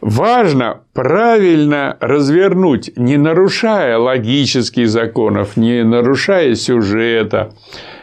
Важно 0.02 0.82
правильно 0.92 1.98
развернуть, 2.00 2.98
не 2.98 3.18
нарушая 3.18 4.00
логических 4.00 4.90
законов, 4.90 5.56
не 5.56 5.84
нарушая 5.84 6.56
сюжета, 6.56 7.54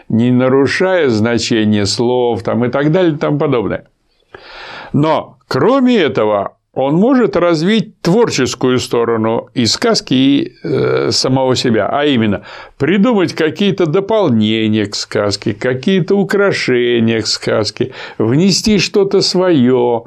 не 0.09 0.31
нарушая 0.31 1.09
значения 1.09 1.85
слов 1.85 2.45
там, 2.45 2.65
и 2.65 2.69
так 2.69 2.93
далее 2.93 3.15
и 3.15 3.19
тому 3.19 3.41
подобное. 3.41 3.89
Но, 4.93 5.39
кроме 5.49 5.97
этого, 5.97 6.59
он 6.77 6.95
может 6.97 7.37
развить 7.37 8.03
творческую 8.03 8.79
сторону 8.79 9.49
и 9.55 9.65
сказки, 9.65 10.13
и 10.13 10.53
э, 10.63 11.11
самого 11.11 11.57
себя, 11.57 11.89
а 11.91 12.05
именно 12.05 12.43
придумать 12.77 13.33
какие-то 13.33 13.87
дополнения 13.87 14.85
к 14.85 14.95
сказке, 14.95 15.55
какие-то 15.55 16.17
украшения 16.17 17.23
к 17.23 17.27
сказке, 17.27 17.95
внести 18.19 18.79
что-то 18.79 19.23
свое. 19.23 20.05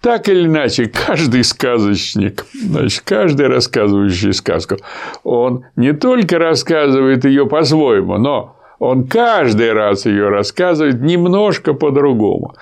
Так 0.00 0.28
или 0.28 0.46
иначе, 0.46 0.86
каждый 0.86 1.42
сказочник, 1.42 2.46
значит, 2.54 3.02
каждый 3.04 3.48
рассказывающий 3.48 4.32
сказку, 4.32 4.76
он 5.24 5.64
не 5.74 5.92
только 5.92 6.38
рассказывает 6.38 7.24
ее 7.24 7.48
по-своему, 7.48 8.18
но 8.18 8.56
он 8.78 9.08
каждый 9.08 9.72
раз 9.72 10.06
ее 10.06 10.28
рассказывает 10.28 11.00
немножко 11.00 11.74
по-другому. 11.74 12.54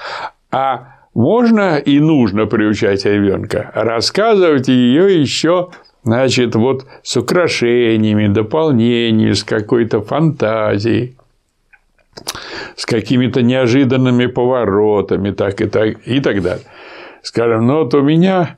А 0.51 1.00
можно 1.15 1.77
и 1.77 1.99
нужно 1.99 2.47
приучать 2.47 3.05
ребенка, 3.05 3.71
рассказывать 3.75 4.69
ее 4.69 5.21
еще 5.21 5.71
значит, 6.03 6.55
вот 6.55 6.87
с 7.03 7.17
украшениями, 7.17 8.27
дополнениями, 8.27 9.33
с 9.33 9.45
какой-то 9.45 10.01
фантазией, 10.01 11.17
с 12.77 12.87
какими-то 12.87 13.43
неожиданными 13.43 14.27
поворотами, 14.27 15.31
так 15.31 15.61
и 15.61 15.67
так, 15.67 16.07
и 16.07 16.21
так 16.21 16.43
далее. 16.43 16.65
Скажем, 17.23 17.67
ну 17.67 17.85
вот 17.85 17.95
у 17.95 18.03
меня 18.03 18.57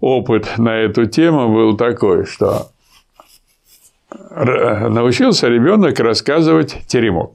опыт 0.00 0.58
на 0.58 0.76
эту 0.76 1.06
тему 1.06 1.52
был 1.52 1.76
такой, 1.76 2.26
что 2.26 2.68
научился 4.30 5.48
ребенок 5.48 5.98
рассказывать 6.00 6.82
теремок. 6.86 7.32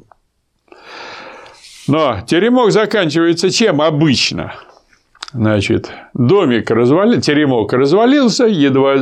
Но 1.88 2.20
теремок 2.28 2.72
заканчивается 2.72 3.50
чем 3.50 3.82
обычно? 3.82 4.54
Значит, 5.34 5.92
домик 6.14 6.70
развалился, 6.72 7.22
теремок 7.22 7.74
развалился, 7.74 8.46
едва... 8.46 8.96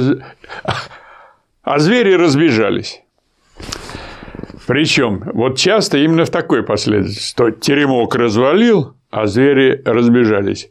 А 1.64 1.80
звери 1.80 2.14
разбежались. 2.14 3.02
Причем, 4.68 5.24
вот 5.34 5.58
часто 5.58 5.98
именно 5.98 6.26
в 6.26 6.30
такой 6.30 6.64
последовательности, 6.64 7.30
что 7.30 7.52
теремок 7.52 8.16
развалил, 8.16 8.94
а 9.10 9.28
звери 9.28 9.82
разбежались. 9.86 10.70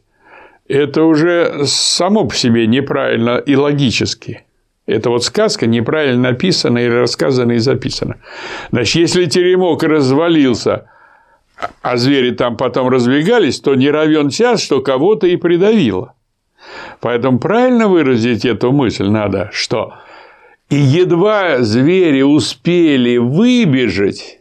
Это 0.67 1.03
уже 1.03 1.65
само 1.65 2.25
по 2.25 2.35
себе 2.35 2.65
неправильно 2.67 3.37
и 3.37 3.55
логически. 3.55 4.45
Это 4.85 5.09
вот 5.09 5.23
сказка 5.23 5.65
неправильно 5.65 6.29
написана 6.31 6.79
и 6.79 6.87
рассказана 6.89 7.53
и 7.53 7.57
записана. 7.57 8.17
Значит, 8.71 8.95
если 8.95 9.25
теремок 9.25 9.83
развалился, 9.83 10.89
а 11.81 11.97
звери 11.97 12.31
там 12.31 12.57
потом 12.57 12.89
разбегались, 12.89 13.59
то 13.59 13.75
не 13.75 13.89
равен 13.89 14.29
час, 14.29 14.61
что 14.61 14.81
кого-то 14.81 15.27
и 15.27 15.35
придавило. 15.35 16.13
Поэтому 16.99 17.39
правильно 17.39 17.87
выразить 17.87 18.45
эту 18.45 18.71
мысль 18.71 19.07
надо, 19.07 19.49
что 19.53 19.93
и 20.69 20.77
едва 20.77 21.61
звери 21.61 22.23
успели 22.23 23.17
выбежать, 23.17 24.39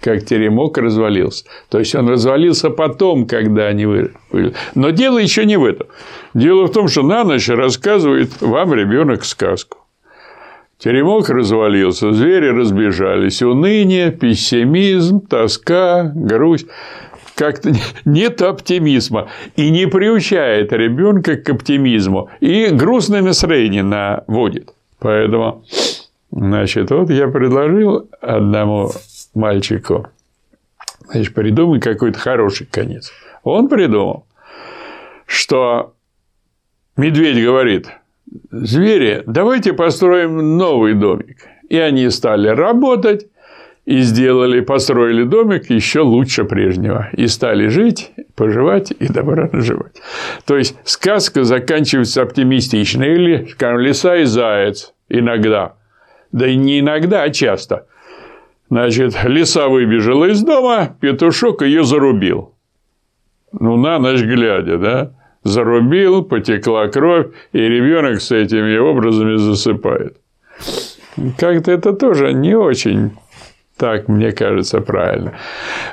как 0.00 0.24
теремок 0.24 0.78
развалился. 0.78 1.44
То 1.68 1.78
есть 1.78 1.94
он 1.94 2.08
развалился 2.08 2.70
потом, 2.70 3.26
когда 3.26 3.66
они 3.66 3.86
выбежали. 3.86 4.54
Но 4.74 4.90
дело 4.90 5.18
еще 5.18 5.44
не 5.44 5.56
в 5.56 5.64
этом. 5.64 5.86
Дело 6.34 6.66
в 6.66 6.72
том, 6.72 6.88
что 6.88 7.02
на 7.02 7.22
ночь 7.22 7.48
рассказывает 7.48 8.40
вам 8.40 8.74
ребенок 8.74 9.24
сказку. 9.24 9.78
Теремок 10.80 11.28
развалился, 11.28 12.10
звери 12.12 12.46
разбежались, 12.46 13.42
уныние, 13.42 14.10
пессимизм, 14.10 15.20
тоска, 15.20 16.10
грусть. 16.14 16.68
Как-то 17.34 17.72
нет 18.06 18.40
оптимизма 18.40 19.28
и 19.56 19.68
не 19.70 19.86
приучает 19.86 20.72
ребенка 20.72 21.36
к 21.36 21.48
оптимизму 21.50 22.30
и 22.40 22.68
грустное 22.68 23.20
настроение 23.20 23.82
наводит. 23.82 24.70
Поэтому, 24.98 25.64
значит, 26.30 26.90
вот 26.90 27.10
я 27.10 27.28
предложил 27.28 28.08
одному 28.22 28.90
мальчику, 29.34 30.08
значит, 31.10 31.34
придумай 31.34 31.80
какой-то 31.80 32.18
хороший 32.18 32.66
конец. 32.66 33.12
Он 33.42 33.68
придумал, 33.68 34.24
что 35.26 35.92
медведь 36.96 37.42
говорит– 37.42 37.88
звери, 38.50 39.22
давайте 39.26 39.72
построим 39.72 40.56
новый 40.56 40.94
домик. 40.94 41.46
И 41.68 41.76
они 41.76 42.10
стали 42.10 42.48
работать, 42.48 43.26
и 43.86 44.00
сделали, 44.00 44.60
построили 44.60 45.24
домик 45.24 45.70
еще 45.70 46.00
лучше 46.00 46.44
прежнего. 46.44 47.08
И 47.12 47.26
стали 47.26 47.68
жить, 47.68 48.12
поживать 48.36 48.92
и 48.92 49.08
добро 49.08 49.48
наживать. 49.52 50.00
То 50.46 50.56
есть, 50.56 50.76
сказка 50.84 51.44
заканчивается 51.44 52.22
оптимистично. 52.22 53.02
Или, 53.02 53.48
скажем, 53.50 53.80
лиса 53.80 54.16
и 54.16 54.24
заяц 54.24 54.92
иногда. 55.08 55.74
Да 56.30 56.46
и 56.46 56.56
не 56.56 56.80
иногда, 56.80 57.22
а 57.22 57.30
часто. 57.30 57.86
Значит, 58.68 59.24
лиса 59.24 59.68
выбежала 59.68 60.26
из 60.26 60.42
дома, 60.42 60.96
петушок 61.00 61.62
ее 61.62 61.82
зарубил. 61.82 62.54
Ну, 63.52 63.76
на 63.76 63.98
ночь 63.98 64.20
глядя, 64.20 64.78
да? 64.78 65.12
Зарубил, 65.44 66.24
потекла 66.24 66.88
кровь, 66.88 67.28
и 67.52 67.58
ребенок 67.58 68.20
с 68.20 68.30
этими 68.30 68.76
образами 68.76 69.36
засыпает. 69.36 70.16
Как-то 71.38 71.72
это 71.72 71.92
тоже 71.92 72.32
не 72.32 72.54
очень 72.54 73.12
так, 73.80 74.08
мне 74.08 74.32
кажется, 74.32 74.80
правильно. 74.80 75.32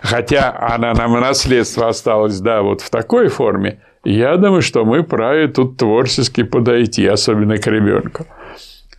Хотя 0.01 0.55
она 0.59 0.93
нам 0.93 1.13
наследство 1.13 1.87
осталось, 1.87 2.39
да, 2.41 2.61
вот 2.61 2.81
в 2.81 2.89
такой 2.89 3.29
форме, 3.29 3.79
я 4.03 4.35
думаю, 4.35 4.61
что 4.61 4.85
мы 4.85 5.03
правы 5.03 5.47
тут 5.47 5.77
творчески 5.77 6.43
подойти, 6.43 7.07
особенно 7.07 7.57
к 7.57 7.67
ребенку. 7.67 8.25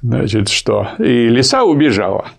Значит, 0.00 0.48
что? 0.48 0.88
И 0.98 1.28
лиса 1.28 1.64
убежала. 1.64 2.30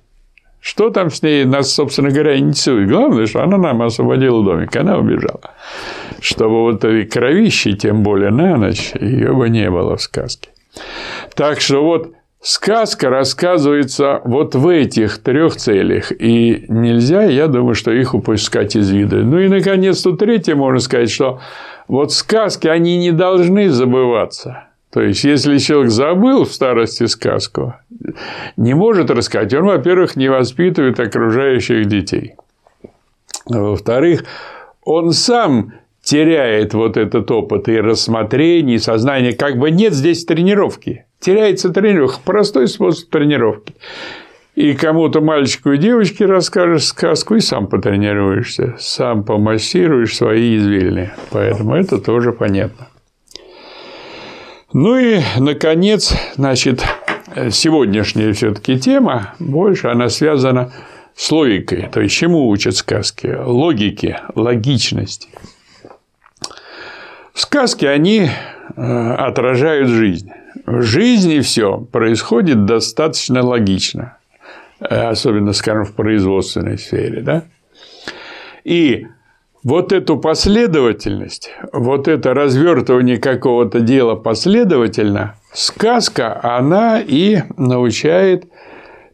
Что 0.69 0.91
там 0.91 1.09
с 1.09 1.23
ней, 1.23 1.45
нас, 1.45 1.73
собственно 1.73 2.11
говоря, 2.11 2.37
интересует. 2.37 2.89
Главное, 2.89 3.25
что 3.25 3.41
она 3.41 3.57
нам 3.57 3.81
освободила 3.81 4.43
домик, 4.43 4.75
она 4.75 4.99
убежала. 4.99 5.55
Чтобы 6.21 6.61
вот 6.61 6.83
этой 6.83 7.07
кровищи, 7.07 7.73
тем 7.73 8.03
более 8.03 8.29
на 8.29 8.55
ночь, 8.55 8.91
ее 9.01 9.33
бы 9.33 9.49
не 9.49 9.67
было 9.71 9.97
в 9.97 10.01
сказке. 10.03 10.49
Так 11.33 11.59
что 11.59 11.83
вот 11.83 12.11
сказка 12.39 13.09
рассказывается 13.09 14.21
вот 14.23 14.53
в 14.53 14.67
этих 14.67 15.17
трех 15.23 15.55
целях. 15.55 16.11
И 16.11 16.65
нельзя, 16.67 17.23
я 17.23 17.47
думаю, 17.47 17.73
что 17.73 17.91
их 17.91 18.13
упускать 18.13 18.75
из 18.75 18.91
вида. 18.91 19.23
Ну 19.23 19.39
и, 19.39 19.47
наконец, 19.47 20.03
то 20.03 20.11
третье, 20.11 20.53
можно 20.53 20.79
сказать, 20.79 21.09
что 21.09 21.39
вот 21.87 22.13
сказки, 22.13 22.67
они 22.67 22.99
не 22.99 23.11
должны 23.11 23.71
забываться– 23.71 24.65
то 24.91 25.01
есть, 25.01 25.23
если 25.23 25.57
человек 25.59 25.91
забыл 25.91 26.45
в 26.45 26.53
старости 26.53 27.05
сказку, 27.05 27.75
не 28.57 28.73
может 28.73 29.11
рассказать, 29.11 29.53
он, 29.53 29.65
во-первых, 29.65 30.15
не 30.15 30.29
воспитывает 30.29 30.99
окружающих 30.99 31.85
детей. 31.85 32.35
Во-вторых, 33.45 34.25
он 34.83 35.11
сам 35.11 35.73
теряет 36.01 36.73
вот 36.73 36.97
этот 36.97 37.29
опыт 37.29 37.69
и 37.69 37.79
рассмотрение, 37.79 38.77
и 38.77 38.79
сознание, 38.79 39.33
как 39.33 39.57
бы 39.57 39.69
нет 39.69 39.93
здесь 39.93 40.25
тренировки. 40.25 41.05
Теряется 41.19 41.69
тренировка, 41.69 42.19
простой 42.25 42.67
способ 42.67 43.09
тренировки. 43.09 43.75
И 44.55 44.73
кому-то 44.73 45.21
мальчику 45.21 45.71
и 45.71 45.77
девочке 45.77 46.25
расскажешь 46.25 46.87
сказку, 46.87 47.35
и 47.35 47.39
сам 47.39 47.67
потренируешься, 47.67 48.75
сам 48.79 49.23
помассируешь 49.23 50.17
свои 50.17 50.57
извилины. 50.57 51.11
Поэтому 51.29 51.75
это 51.75 51.99
тоже 51.99 52.33
понятно. 52.33 52.88
Ну 54.71 54.97
и, 54.97 55.19
наконец, 55.37 56.13
значит, 56.35 56.83
сегодняшняя 57.49 58.31
все-таки 58.33 58.79
тема 58.79 59.33
больше 59.39 59.87
она 59.87 60.09
связана 60.09 60.71
с 61.15 61.31
логикой. 61.31 61.89
То 61.91 62.01
есть, 62.01 62.15
чему 62.15 62.47
учат 62.47 62.75
сказки? 62.75 63.35
Логике, 63.39 64.21
логичности. 64.35 65.29
Сказки, 67.33 67.85
они 67.85 68.29
э, 68.75 69.11
отражают 69.13 69.89
жизнь. 69.89 70.29
В 70.65 70.81
жизни 70.81 71.39
все 71.39 71.77
происходит 71.77 72.65
достаточно 72.65 73.43
логично. 73.43 74.17
Э, 74.79 75.09
особенно, 75.09 75.53
скажем, 75.53 75.85
в 75.85 75.93
производственной 75.93 76.77
сфере. 76.77 77.21
Да? 77.21 77.43
И 78.63 79.07
вот 79.63 79.91
эту 79.91 80.17
последовательность, 80.17 81.51
вот 81.73 82.07
это 82.07 82.33
развертывание 82.33 83.17
какого-то 83.17 83.81
дела 83.81 84.15
последовательно, 84.15 85.35
сказка, 85.53 86.39
она 86.43 87.01
и 87.01 87.41
научает 87.57 88.45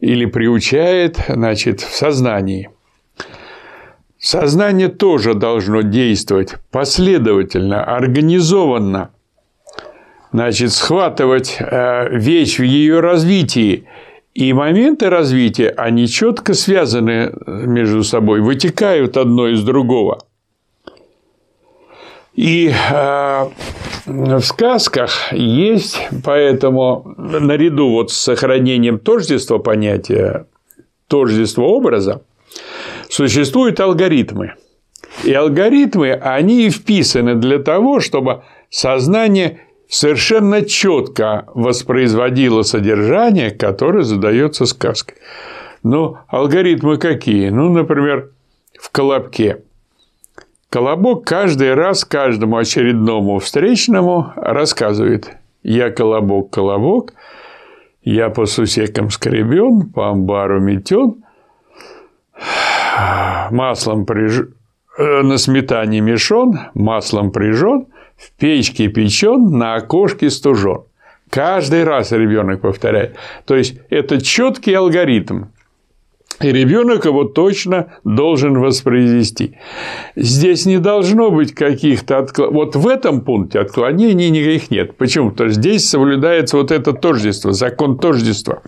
или 0.00 0.26
приучает, 0.26 1.18
значит, 1.28 1.80
в 1.80 1.94
сознании. 1.94 2.70
Сознание 4.18 4.88
тоже 4.88 5.34
должно 5.34 5.82
действовать 5.82 6.54
последовательно, 6.70 7.84
организованно, 7.84 9.10
значит, 10.32 10.72
схватывать 10.72 11.56
э, 11.60 12.08
вещь 12.10 12.58
в 12.58 12.62
ее 12.62 13.00
развитии. 13.00 13.86
И 14.34 14.52
моменты 14.52 15.08
развития, 15.08 15.70
они 15.70 16.06
четко 16.08 16.54
связаны 16.54 17.32
между 17.46 18.04
собой, 18.04 18.40
вытекают 18.40 19.16
одно 19.16 19.48
из 19.48 19.62
другого. 19.62 20.25
И 22.36 22.70
э, 22.70 23.48
в 24.04 24.40
сказках 24.42 25.32
есть, 25.32 25.98
поэтому 26.22 27.14
наряду 27.16 27.88
вот 27.88 28.12
с 28.12 28.16
сохранением 28.16 28.98
тождества 28.98 29.58
понятия, 29.58 30.46
тождества 31.08 31.64
образа, 31.64 32.22
существуют 33.08 33.80
алгоритмы. 33.80 34.52
И 35.24 35.32
алгоритмы, 35.32 36.12
они 36.12 36.68
вписаны 36.68 37.36
для 37.36 37.58
того, 37.58 38.00
чтобы 38.00 38.42
сознание 38.68 39.60
совершенно 39.88 40.62
четко 40.62 41.46
воспроизводило 41.54 42.62
содержание, 42.62 43.50
которое 43.50 44.04
задается 44.04 44.66
сказкой. 44.66 45.16
Ну, 45.82 46.18
алгоритмы 46.28 46.98
какие? 46.98 47.48
Ну, 47.48 47.70
например, 47.70 48.32
в 48.78 48.90
колобке– 48.90 49.62
Колобок 50.76 51.24
каждый 51.24 51.72
раз 51.72 52.04
каждому 52.04 52.58
очередному 52.58 53.38
встречному 53.38 54.34
рассказывает 54.36 55.34
«Я 55.62 55.88
колобок, 55.88 56.50
колобок, 56.50 57.14
я 58.02 58.28
по 58.28 58.44
сусекам 58.44 59.08
скребен, 59.08 59.88
по 59.88 60.10
амбару 60.10 60.60
метен, 60.60 61.24
маслом 63.50 64.04
приж... 64.04 64.48
Э, 64.98 65.22
на 65.22 65.38
сметане 65.38 66.02
мешон, 66.02 66.58
маслом 66.74 67.30
прижен, 67.30 67.86
в 68.18 68.32
печке 68.32 68.88
печен, 68.88 69.56
на 69.56 69.76
окошке 69.76 70.28
стужен». 70.28 70.82
Каждый 71.30 71.84
раз 71.84 72.12
ребенок 72.12 72.60
повторяет. 72.60 73.16
То 73.46 73.56
есть 73.56 73.80
это 73.88 74.20
четкий 74.20 74.74
алгоритм. 74.74 75.44
И 76.40 76.52
ребенок 76.52 77.06
его 77.06 77.24
точно 77.24 77.94
должен 78.04 78.58
воспроизвести. 78.58 79.58
Здесь 80.16 80.66
не 80.66 80.78
должно 80.78 81.30
быть 81.30 81.54
каких-то 81.54 82.18
отклонений. 82.18 82.54
Вот 82.56 82.76
в 82.76 82.86
этом 82.86 83.22
пункте 83.22 83.60
отклонений 83.60 84.28
никаких 84.28 84.70
нет. 84.70 84.96
Почему? 84.96 85.30
Потому 85.30 85.50
что 85.50 85.60
здесь 85.60 85.88
соблюдается 85.88 86.58
вот 86.58 86.70
это 86.70 86.92
тождество, 86.92 87.52
закон 87.52 87.98
тождества. 87.98 88.62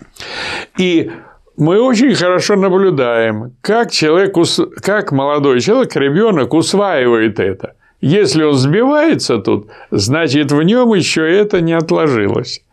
И 0.77 1.11
мы 1.57 1.79
очень 1.81 2.15
хорошо 2.15 2.55
наблюдаем, 2.55 3.53
как 3.61 3.91
человек, 3.91 4.33
как 4.81 5.11
молодой 5.11 5.61
человек, 5.61 5.95
ребенок 5.95 6.53
усваивает 6.53 7.39
это. 7.39 7.75
Если 8.01 8.43
он 8.43 8.53
сбивается 8.53 9.39
тут, 9.39 9.67
значит, 9.91 10.51
в 10.51 10.61
нем 10.63 10.93
еще 10.93 11.29
это 11.29 11.59
не 11.59 11.73
отложилось. 11.73 12.63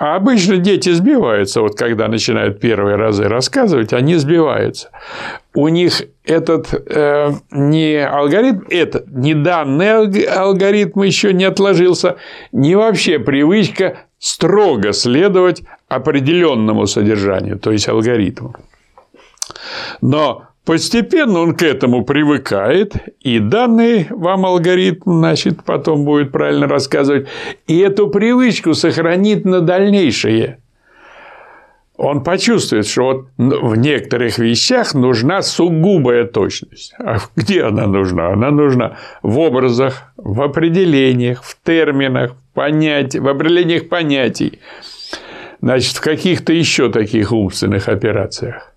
А 0.00 0.16
обычно 0.16 0.56
дети 0.56 0.88
сбиваются, 0.88 1.60
вот 1.60 1.76
когда 1.76 2.08
начинают 2.08 2.58
первые 2.58 2.96
разы 2.96 3.24
рассказывать, 3.24 3.92
они 3.92 4.16
сбиваются. 4.16 4.88
У 5.52 5.68
них 5.68 6.00
этот 6.24 6.72
э, 6.72 7.32
не 7.50 8.02
алгоритм, 8.02 8.62
это 8.70 9.04
не 9.08 9.34
данный 9.34 10.24
алгоритм 10.24 11.02
еще 11.02 11.34
не 11.34 11.44
отложился, 11.44 12.16
не 12.50 12.76
вообще 12.76 13.18
привычка 13.18 14.06
строго 14.18 14.94
следовать 14.94 15.64
определенному 15.88 16.86
содержанию, 16.86 17.58
то 17.58 17.70
есть 17.70 17.86
алгоритму. 17.86 18.56
Но 20.00 20.46
Постепенно 20.64 21.40
он 21.40 21.54
к 21.54 21.62
этому 21.62 22.04
привыкает, 22.04 22.94
и 23.20 23.38
данный 23.38 24.06
вам 24.10 24.44
алгоритм, 24.44 25.18
значит, 25.18 25.64
потом 25.64 26.04
будет 26.04 26.32
правильно 26.32 26.68
рассказывать, 26.68 27.28
и 27.66 27.78
эту 27.78 28.08
привычку 28.08 28.74
сохранит 28.74 29.44
на 29.44 29.62
дальнейшее. 29.62 30.58
Он 31.96 32.22
почувствует, 32.22 32.86
что 32.86 33.04
вот 33.04 33.26
в 33.36 33.76
некоторых 33.76 34.38
вещах 34.38 34.94
нужна 34.94 35.42
сугубая 35.42 36.24
точность. 36.24 36.94
А 36.98 37.18
где 37.36 37.62
она 37.64 37.86
нужна? 37.86 38.28
Она 38.28 38.50
нужна 38.50 38.96
в 39.22 39.38
образах, 39.38 40.12
в 40.16 40.40
определениях, 40.40 41.42
в 41.42 41.58
терминах, 41.62 42.32
в, 42.32 42.54
понятий, 42.54 43.18
в 43.18 43.28
определениях 43.28 43.88
понятий, 43.88 44.60
значит, 45.60 45.96
в 45.96 46.00
каких-то 46.00 46.54
еще 46.54 46.90
таких 46.90 47.32
умственных 47.32 47.88
операциях. 47.88 48.69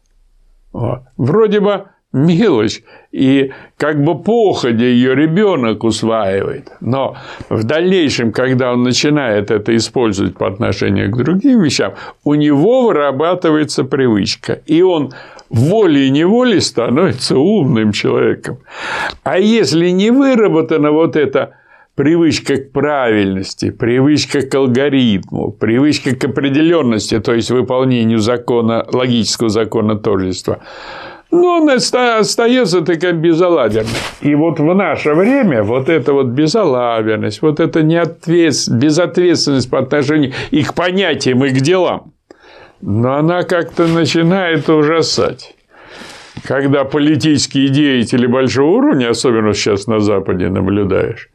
Вроде 1.18 1.60
бы 1.60 1.86
мелочь, 2.14 2.84
и 3.12 3.52
как 3.78 4.04
бы 4.04 4.22
походя 4.22 4.86
ее 4.86 5.16
ребенок 5.16 5.84
усваивает. 5.84 6.72
Но 6.80 7.18
в 7.50 7.64
дальнейшем, 7.64 8.32
когда 8.32 8.72
он 8.72 8.84
начинает 8.84 9.50
это 9.50 9.76
использовать 9.76 10.38
по 10.38 10.48
отношению 10.48 11.12
к 11.12 11.18
другим 11.18 11.62
вещам, 11.62 11.94
у 12.24 12.36
него 12.36 12.88
вырабатывается 12.88 13.84
привычка, 13.84 14.60
и 14.68 14.84
он 14.84 15.12
волей-неволей 15.50 16.62
становится 16.62 17.38
умным 17.38 17.92
человеком. 17.92 18.58
А 19.24 19.40
если 19.40 19.90
не 19.90 20.12
выработана 20.12 20.92
вот 20.92 21.16
эта 21.16 21.56
привычка 21.96 22.58
к 22.58 22.72
правильности, 22.72 23.70
привычка 23.70 24.42
к 24.42 24.56
алгоритму, 24.56 25.52
привычка 25.52 26.16
к 26.16 26.24
определенности, 26.26 27.20
то 27.20 27.34
есть 27.34 27.52
выполнению 27.52 28.20
закона, 28.20 28.86
логического 28.92 29.50
закона 29.50 29.96
тождества, 29.96 30.60
но 31.30 31.62
он 31.62 31.70
остается 31.70 32.82
такая 32.82 33.14
безалаберной. 33.14 33.90
И 34.22 34.36
вот 34.36 34.60
в 34.60 34.76
наше 34.76 35.14
время 35.14 35.64
вот 35.64 35.90
эта 35.90 36.14
вот 36.14 36.28
безалаберность, 36.28 37.42
вот 37.42 37.60
эта 37.60 37.82
неответственность, 37.84 38.84
безответственность 38.84 39.70
по 39.70 39.80
отношению 39.80 40.34
и 40.52 40.64
к 40.64 40.74
понятиям, 40.74 41.44
и 41.46 41.50
к 41.50 41.62
делам, 41.62 42.14
но 42.82 43.16
она 43.16 43.44
как-то 43.44 43.88
начинает 43.88 44.70
ужасать. 44.70 45.56
Когда 46.44 46.84
политические 46.84 47.70
деятели 47.70 48.26
большого 48.26 48.78
уровня, 48.78 49.10
особенно 49.10 49.54
сейчас 49.54 49.88
на 49.88 50.00
Западе 50.00 50.50
наблюдаешь, 50.50 51.30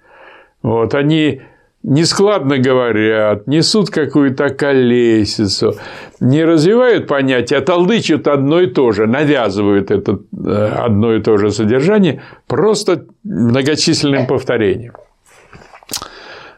вот, 0.63 0.95
они 0.95 1.43
нескладно 1.83 2.59
говорят, 2.59 3.47
несут 3.47 3.91
какую-то 3.91 4.51
колесицу, 4.51 5.75
не 6.21 6.45
развивают 6.45 7.07
понятия, 7.07 7.57
а 7.57 7.61
толдычат 7.61 8.27
одно 8.27 8.61
и 8.61 8.67
то 8.67 8.93
же, 8.93 9.07
навязывают 9.07 9.91
это 9.91 10.19
э, 10.33 10.73
одно 10.77 11.15
и 11.15 11.23
то 11.23 11.37
же 11.37 11.51
содержание 11.51 12.23
просто 12.47 13.07
многочисленным 13.25 14.27
повторением. 14.27 14.95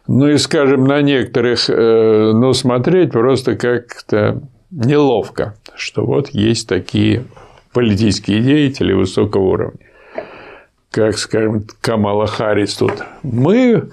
Ну 0.06 0.28
и, 0.28 0.38
скажем, 0.38 0.86
на 0.86 1.02
некоторых, 1.02 1.68
э, 1.68 2.32
ну, 2.34 2.52
смотреть 2.52 3.12
просто 3.12 3.56
как-то 3.56 4.40
неловко, 4.70 5.54
что 5.76 6.04
вот 6.04 6.30
есть 6.30 6.68
такие 6.68 7.24
политические 7.72 8.40
деятели 8.40 8.92
высокого 8.92 9.42
уровня 9.42 9.89
как, 10.90 11.18
скажем, 11.18 11.64
Камала 11.80 12.26
Харрис 12.26 12.74
тут, 12.74 12.92
мы 13.22 13.90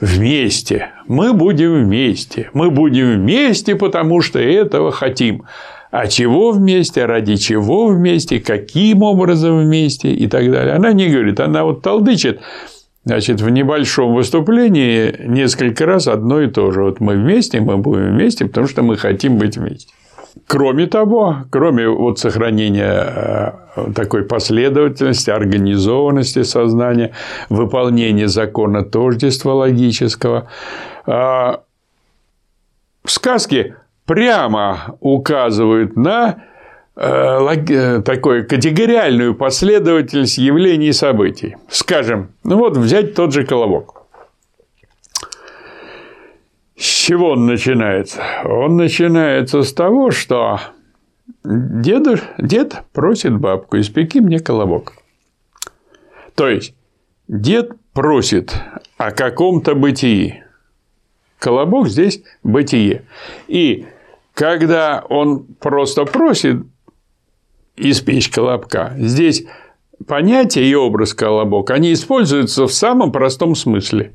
вместе, 0.00 0.90
мы 1.08 1.32
будем 1.32 1.84
вместе, 1.84 2.50
мы 2.52 2.70
будем 2.70 3.14
вместе, 3.14 3.74
потому 3.74 4.22
что 4.22 4.38
этого 4.38 4.92
хотим. 4.92 5.42
А 5.90 6.06
чего 6.08 6.52
вместе, 6.52 7.04
ради 7.06 7.36
чего 7.36 7.86
вместе, 7.86 8.38
каким 8.38 9.02
образом 9.02 9.60
вместе 9.60 10.12
и 10.12 10.26
так 10.26 10.50
далее. 10.50 10.74
Она 10.74 10.92
не 10.92 11.08
говорит, 11.08 11.40
она 11.40 11.64
вот 11.64 11.82
толдычит, 11.82 12.40
значит, 13.04 13.40
в 13.40 13.48
небольшом 13.48 14.14
выступлении 14.14 15.14
несколько 15.26 15.86
раз 15.86 16.06
одно 16.06 16.42
и 16.42 16.48
то 16.48 16.70
же. 16.70 16.82
Вот 16.82 17.00
мы 17.00 17.14
вместе, 17.14 17.60
мы 17.60 17.78
будем 17.78 18.12
вместе, 18.12 18.44
потому 18.44 18.66
что 18.66 18.82
мы 18.82 18.96
хотим 18.96 19.38
быть 19.38 19.56
вместе. 19.56 19.92
Кроме 20.46 20.86
того, 20.86 21.44
кроме 21.50 21.88
вот 21.88 22.18
сохранения 22.18 23.54
э, 23.76 23.92
такой 23.94 24.24
последовательности, 24.24 25.30
организованности 25.30 26.42
сознания, 26.42 27.12
выполнения 27.48 28.28
закона 28.28 28.84
тождества 28.84 29.54
логического, 29.54 30.48
э, 31.06 31.10
в 31.10 33.10
сказке 33.10 33.76
прямо 34.04 34.96
указывают 35.00 35.96
на 35.96 36.44
э, 36.96 38.02
такую 38.04 38.46
категориальную 38.46 39.34
последовательность 39.34 40.38
явлений 40.38 40.88
и 40.88 40.92
событий. 40.92 41.56
Скажем, 41.68 42.32
ну 42.44 42.58
вот 42.58 42.76
взять 42.76 43.14
тот 43.14 43.32
же 43.32 43.44
колобок. 43.44 43.95
С 46.76 46.84
чего 46.84 47.30
он 47.30 47.46
начинается? 47.46 48.22
Он 48.44 48.76
начинается 48.76 49.62
с 49.62 49.72
того, 49.72 50.10
что 50.10 50.60
деду, 51.42 52.16
дед 52.38 52.82
просит 52.92 53.38
бабку, 53.38 53.80
испеки 53.80 54.20
мне 54.20 54.40
колобок. 54.40 54.92
То 56.34 56.48
есть, 56.48 56.74
дед 57.28 57.72
просит 57.94 58.52
о 58.98 59.10
каком-то 59.10 59.74
бытии. 59.74 60.42
Колобок 61.38 61.88
здесь 61.88 62.22
бытие. 62.42 63.04
И 63.48 63.86
когда 64.34 65.02
он 65.08 65.44
просто 65.44 66.04
просит 66.04 66.58
испечь 67.76 68.28
колобка, 68.28 68.92
здесь 68.98 69.46
понятие 70.06 70.66
и 70.66 70.74
образ 70.74 71.14
колобок, 71.14 71.70
они 71.70 71.94
используются 71.94 72.66
в 72.66 72.72
самом 72.72 73.12
простом 73.12 73.54
смысле. 73.54 74.12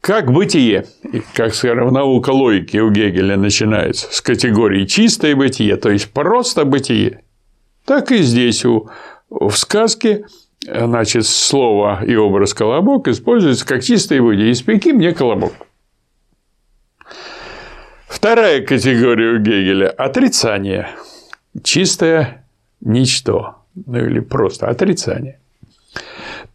Как 0.00 0.32
бытие, 0.32 0.86
как, 1.34 1.54
скажем, 1.54 1.92
наука 1.92 2.30
логики 2.30 2.78
у 2.78 2.90
Гегеля 2.90 3.36
начинается 3.36 4.08
с 4.10 4.22
категории 4.22 4.86
чистое 4.86 5.36
бытие, 5.36 5.76
то 5.76 5.90
есть 5.90 6.10
просто 6.10 6.64
бытие. 6.64 7.22
Так 7.84 8.10
и 8.10 8.22
здесь 8.22 8.64
у, 8.64 8.88
в 9.28 9.52
сказке 9.52 10.24
значит, 10.66 11.26
слово 11.26 12.02
и 12.04 12.16
образ 12.16 12.54
колобок 12.54 13.08
используется 13.08 13.66
как 13.66 13.82
чистое 13.82 14.22
бытие. 14.22 14.52
Испеки 14.52 14.92
мне 14.92 15.12
колобок. 15.12 15.52
Вторая 18.08 18.62
категория 18.62 19.32
у 19.32 19.38
Гегеля– 19.38 19.88
отрицание. 19.98 20.88
Чистое 21.62 22.46
ничто. 22.80 23.56
Ну 23.86 23.98
или 23.98 24.20
просто 24.20 24.68
отрицание. 24.68 25.38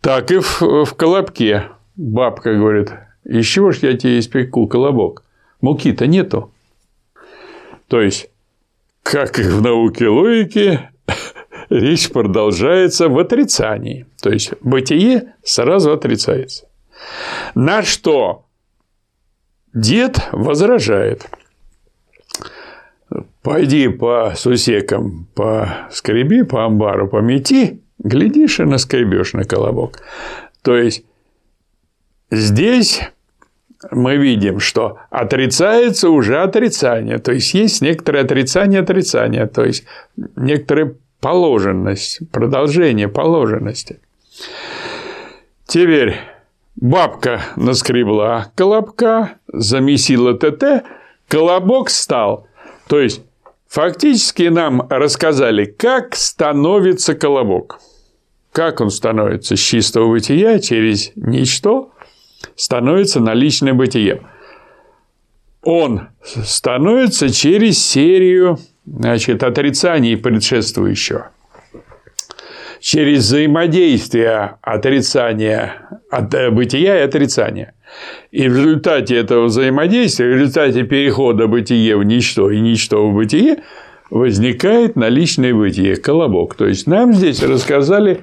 Так 0.01 0.31
и 0.31 0.39
в, 0.39 0.85
в 0.85 0.93
колобке 0.95 1.69
бабка 1.95 2.55
говорит, 2.55 2.91
из 3.25 3.45
чего 3.45 3.71
ж 3.71 3.79
я 3.79 3.97
тебе 3.97 4.19
испеку 4.19 4.67
колобок? 4.67 5.23
Муки-то 5.61 6.07
нету. 6.07 6.51
То 7.87 8.01
есть, 8.01 8.29
как 9.03 9.39
и 9.39 9.43
в 9.43 9.61
науке 9.61 10.07
логики, 10.07 10.89
речь 11.69 12.09
продолжается 12.11 13.09
в 13.09 13.17
отрицании. 13.17 14.05
То 14.21 14.29
есть, 14.29 14.53
бытие 14.61 15.33
сразу 15.43 15.91
отрицается. 15.91 16.67
На 17.55 17.83
что 17.83 18.45
дед 19.73 20.19
возражает. 20.31 21.27
Пойди 23.41 23.87
по 23.87 24.33
сусекам, 24.35 25.27
по 25.35 25.87
скреби, 25.91 26.43
по 26.43 26.65
амбару, 26.65 27.07
по 27.07 27.17
мети, 27.17 27.81
глядишь 27.99 28.59
и 28.59 28.63
наскребешь 28.63 29.33
на 29.33 29.43
колобок. 29.43 30.01
То 30.63 30.75
есть, 30.75 31.05
здесь 32.31 33.01
мы 33.91 34.17
видим, 34.17 34.59
что 34.59 34.97
отрицается 35.09 36.09
уже 36.09 36.41
отрицание. 36.41 37.17
То 37.17 37.31
есть, 37.31 37.53
есть 37.53 37.81
некоторое 37.81 38.23
отрицание 38.23 38.81
отрицания, 38.81 39.47
то 39.47 39.63
есть, 39.63 39.85
некоторая 40.35 40.95
положенность, 41.19 42.19
продолжение 42.31 43.07
положенности. 43.07 43.99
Теперь 45.65 46.15
бабка 46.75 47.41
наскребла 47.55 48.51
колобка, 48.55 49.37
замесила 49.47 50.33
ТТ, 50.37 50.83
колобок 51.27 51.89
стал. 51.89 52.47
То 52.87 52.99
есть, 52.99 53.21
фактически 53.67 54.43
нам 54.43 54.85
рассказали, 54.89 55.65
как 55.65 56.15
становится 56.15 57.15
колобок. 57.15 57.79
Как 58.51 58.79
он 58.79 58.89
становится 58.89 59.55
с 59.55 59.59
чистого 59.59 60.11
бытия 60.11 60.59
через 60.59 61.11
ничто 61.15 61.91
становится 62.55 63.19
наличное 63.19 63.73
бытие. 63.73 64.21
Он 65.61 66.09
становится 66.23 67.29
через 67.29 67.83
серию 67.83 68.59
значит, 68.85 69.43
отрицаний 69.43 70.15
предшествующего. 70.15 71.31
Через 72.79 73.21
взаимодействие 73.21 74.57
отрицания, 74.61 76.01
от 76.11 76.33
э, 76.35 76.51
бытия 76.51 76.99
и 76.99 77.01
отрицания. 77.01 77.73
И 78.31 78.47
в 78.47 78.55
результате 78.55 79.15
этого 79.15 79.45
взаимодействия, 79.45 80.27
в 80.27 80.35
результате 80.35 80.83
перехода 80.83 81.47
бытия 81.47 81.97
в 81.97 82.03
ничто 82.03 82.51
и 82.51 82.59
ничто 82.59 83.09
в 83.09 83.15
бытие, 83.15 83.63
возникает 84.11 84.95
наличное 84.95 85.53
бытие, 85.53 85.95
колобок. 85.95 86.53
То 86.55 86.67
есть, 86.67 86.85
нам 86.85 87.13
здесь 87.13 87.41
рассказали 87.41 88.21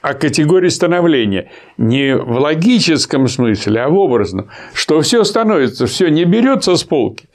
о 0.00 0.14
категории 0.14 0.68
становления. 0.68 1.50
Не 1.78 2.16
в 2.16 2.38
логическом 2.38 3.28
смысле, 3.28 3.82
а 3.82 3.88
в 3.88 3.96
образном. 3.96 4.48
Что 4.74 5.00
все 5.00 5.24
становится, 5.24 5.86
все 5.86 6.08
не 6.08 6.24
берется 6.24 6.76
с 6.76 6.84
полки, 6.84 7.28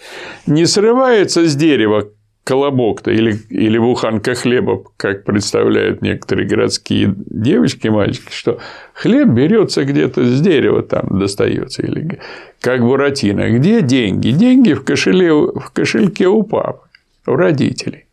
не 0.46 0.66
срывается 0.66 1.48
с 1.48 1.56
дерева 1.56 2.10
колобок-то 2.48 3.12
или, 3.12 3.38
или 3.50 3.78
буханка 3.78 4.34
хлеба, 4.34 4.82
как 4.96 5.26
представляют 5.26 6.02
некоторые 6.02 6.48
городские 6.48 7.14
девочки, 7.18 7.90
мальчики, 7.90 8.32
что 8.32 8.60
хлеб 8.94 9.28
берется 9.28 9.84
где-то 9.84 10.24
с 10.24 10.40
дерева, 10.40 10.82
там 10.82 11.20
достается, 11.20 11.82
или 11.82 12.20
как 12.62 12.82
буратино. 12.82 13.50
Где 13.50 13.82
деньги? 13.82 14.30
Деньги 14.30 14.72
в, 14.72 14.86
кошеле, 14.86 15.34
в 15.34 15.72
кошельке 15.74 16.28
у 16.28 16.44
папы, 16.44 16.88
у 17.26 17.36
родителей. 17.36 18.06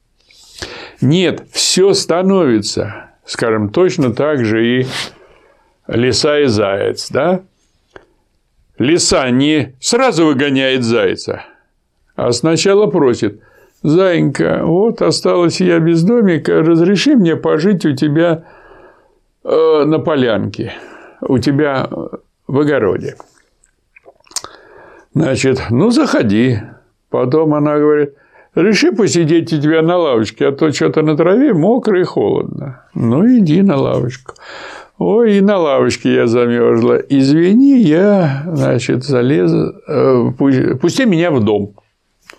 Нет, 1.01 1.45
все 1.53 1.93
становится 1.95 3.14
Скажем, 3.27 3.71
точно 3.71 4.13
так 4.13 4.45
же 4.45 4.81
и 4.81 4.87
лиса 5.87 6.41
и 6.41 6.47
заяц, 6.47 7.11
да? 7.11 7.43
Лиса 8.79 9.31
не 9.31 9.75
сразу 9.81 10.27
выгоняет 10.27 10.83
зайца, 10.83 11.45
а 12.17 12.33
сначала 12.33 12.87
просит, 12.87 13.41
Заинька, 13.85 14.61
вот 14.63 15.03
осталась 15.03 15.61
я 15.61 15.79
без 15.79 16.03
домика, 16.05 16.63
разреши 16.63 17.17
мне 17.17 17.37
пожить 17.37 17.85
у 17.85 17.95
тебя 17.95 18.45
э, 19.45 19.85
на 19.85 19.99
полянке, 19.99 20.73
у 21.21 21.37
тебя 21.37 21.91
в 22.47 22.59
огороде. 22.59 23.17
Значит, 25.13 25.61
ну 25.69 25.91
заходи. 25.91 26.61
Потом 27.11 27.53
она 27.53 27.79
говорит, 27.79 28.15
Реши 28.55 28.93
посидеть 28.93 29.53
у 29.53 29.61
тебя 29.61 29.83
на 29.83 29.97
лавочке, 29.97 30.47
а 30.49 30.53
то 30.53 30.71
что-то 30.73 31.03
на 31.03 31.17
траве 31.17 31.53
мокро 31.53 32.01
и 32.01 32.05
холодно. 32.05 32.85
Ну, 32.95 33.27
иди 33.39 33.63
на 33.63 33.77
лавочку. 33.77 34.35
Ой, 34.99 35.39
и 35.39 35.41
на 35.41 35.59
лавочке 35.59 36.15
я 36.15 36.27
замерзла. 36.29 36.95
Извини, 36.95 37.81
я, 37.81 38.45
значит, 38.47 39.03
залез. 39.03 39.53
Э, 39.89 40.31
пусти 40.81 41.05
меня 41.05 41.33
в 41.33 41.45
дом. 41.45 41.75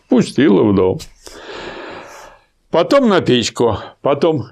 Пустила 0.07 0.63
в 0.63 0.73
дом. 0.73 0.99
Потом 2.71 3.09
на 3.09 3.21
печку, 3.21 3.77
потом 4.01 4.45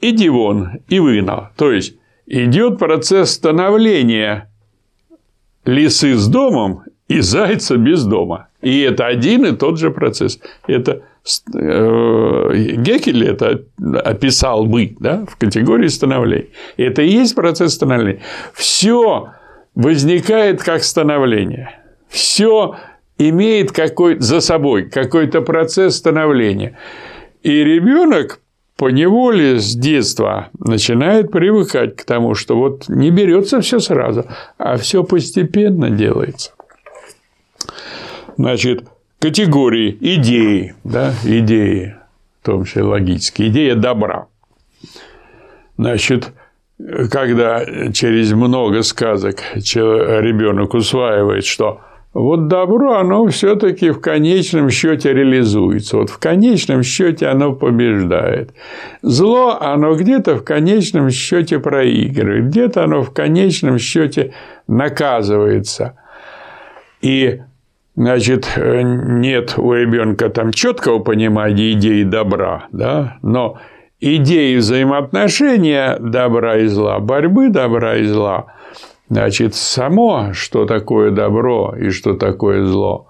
иди 0.00 0.28
вон, 0.28 0.80
и 0.88 0.98
выгнал. 1.00 1.48
То 1.56 1.72
есть, 1.72 1.96
идет 2.26 2.78
процесс 2.78 3.30
становления 3.30 4.50
лисы 5.64 6.16
с 6.16 6.28
домом 6.28 6.82
и 7.08 7.20
зайца 7.20 7.76
без 7.76 8.04
дома. 8.04 8.48
И 8.62 8.80
это 8.82 9.06
один 9.06 9.44
и 9.44 9.52
тот 9.52 9.78
же 9.78 9.90
процесс. 9.90 10.38
Это 10.66 11.02
э, 11.54 12.50
Гекель 12.76 13.26
это 13.26 13.64
описал 14.04 14.66
бы 14.66 14.96
да, 15.00 15.26
в 15.28 15.36
категории 15.36 15.88
становления. 15.88 16.48
Это 16.76 17.02
и 17.02 17.10
есть 17.10 17.34
процесс 17.34 17.74
становления. 17.74 18.22
Все 18.54 19.30
возникает 19.74 20.62
как 20.62 20.84
становление. 20.84 21.78
Все 22.08 22.76
имеет 23.18 23.72
какой 23.72 24.20
за 24.20 24.40
собой 24.40 24.88
какой-то 24.88 25.42
процесс 25.42 25.96
становления. 25.96 26.78
И 27.42 27.64
ребенок 27.64 28.40
по 28.76 28.90
неволе 28.90 29.58
с 29.58 29.74
детства 29.74 30.50
начинает 30.58 31.32
привыкать 31.32 31.96
к 31.96 32.04
тому, 32.04 32.34
что 32.34 32.56
вот 32.56 32.88
не 32.88 33.10
берется 33.10 33.60
все 33.60 33.80
сразу, 33.80 34.24
а 34.58 34.76
все 34.76 35.02
постепенно 35.02 35.90
делается 35.90 36.52
значит, 38.36 38.84
категории 39.18 39.96
идеи, 40.00 40.74
да, 40.84 41.12
идеи, 41.24 41.96
в 42.40 42.46
том 42.46 42.64
числе 42.64 42.82
логические, 42.82 43.48
идея 43.48 43.74
добра. 43.74 44.26
Значит, 45.76 46.32
когда 47.10 47.64
через 47.92 48.32
много 48.32 48.82
сказок 48.82 49.42
ребенок 49.54 50.74
усваивает, 50.74 51.44
что 51.44 51.80
вот 52.12 52.48
добро, 52.48 52.98
оно 52.98 53.26
все-таки 53.28 53.90
в 53.90 54.00
конечном 54.00 54.68
счете 54.68 55.14
реализуется. 55.14 55.96
Вот 55.96 56.10
в 56.10 56.18
конечном 56.18 56.82
счете 56.82 57.28
оно 57.28 57.54
побеждает. 57.54 58.52
Зло, 59.00 59.56
оно 59.58 59.94
где-то 59.94 60.36
в 60.36 60.44
конечном 60.44 61.08
счете 61.08 61.58
проигрывает, 61.58 62.48
где-то 62.48 62.84
оно 62.84 63.02
в 63.02 63.14
конечном 63.14 63.78
счете 63.78 64.34
наказывается. 64.68 65.96
И 67.00 67.40
значит, 67.96 68.48
нет 68.56 69.54
у 69.56 69.72
ребенка 69.72 70.28
там 70.28 70.52
четкого 70.52 70.98
понимания 70.98 71.72
идеи 71.72 72.02
добра, 72.02 72.66
да, 72.72 73.18
но 73.22 73.58
идеи 74.00 74.56
взаимоотношения 74.56 75.96
добра 75.98 76.58
и 76.58 76.66
зла, 76.66 76.98
борьбы 76.98 77.48
добра 77.48 77.96
и 77.96 78.04
зла, 78.04 78.46
значит, 79.08 79.54
само, 79.54 80.32
что 80.32 80.64
такое 80.66 81.10
добро 81.10 81.74
и 81.78 81.90
что 81.90 82.14
такое 82.14 82.64
зло, 82.64 83.08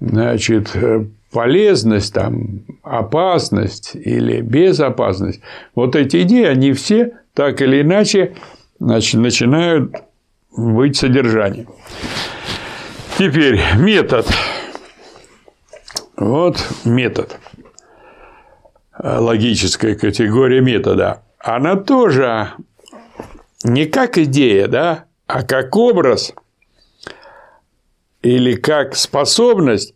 значит, 0.00 0.76
полезность, 1.32 2.14
там, 2.14 2.60
опасность 2.82 3.94
или 3.94 4.40
безопасность, 4.40 5.40
вот 5.74 5.96
эти 5.96 6.22
идеи, 6.22 6.44
они 6.44 6.72
все 6.72 7.12
так 7.34 7.60
или 7.60 7.82
иначе 7.82 8.34
значит, 8.78 9.20
начинают 9.20 9.94
быть 10.56 10.96
содержанием. 10.96 11.68
Теперь 13.18 13.58
метод. 13.78 14.26
Вот 16.18 16.58
метод. 16.84 17.38
Логическая 18.98 19.94
категория 19.94 20.60
метода. 20.60 21.22
Она 21.38 21.76
тоже 21.76 22.50
не 23.64 23.86
как 23.86 24.18
идея, 24.18 24.68
да, 24.68 25.04
а 25.26 25.44
как 25.44 25.74
образ 25.76 26.34
или 28.20 28.54
как 28.54 28.94
способность, 28.94 29.94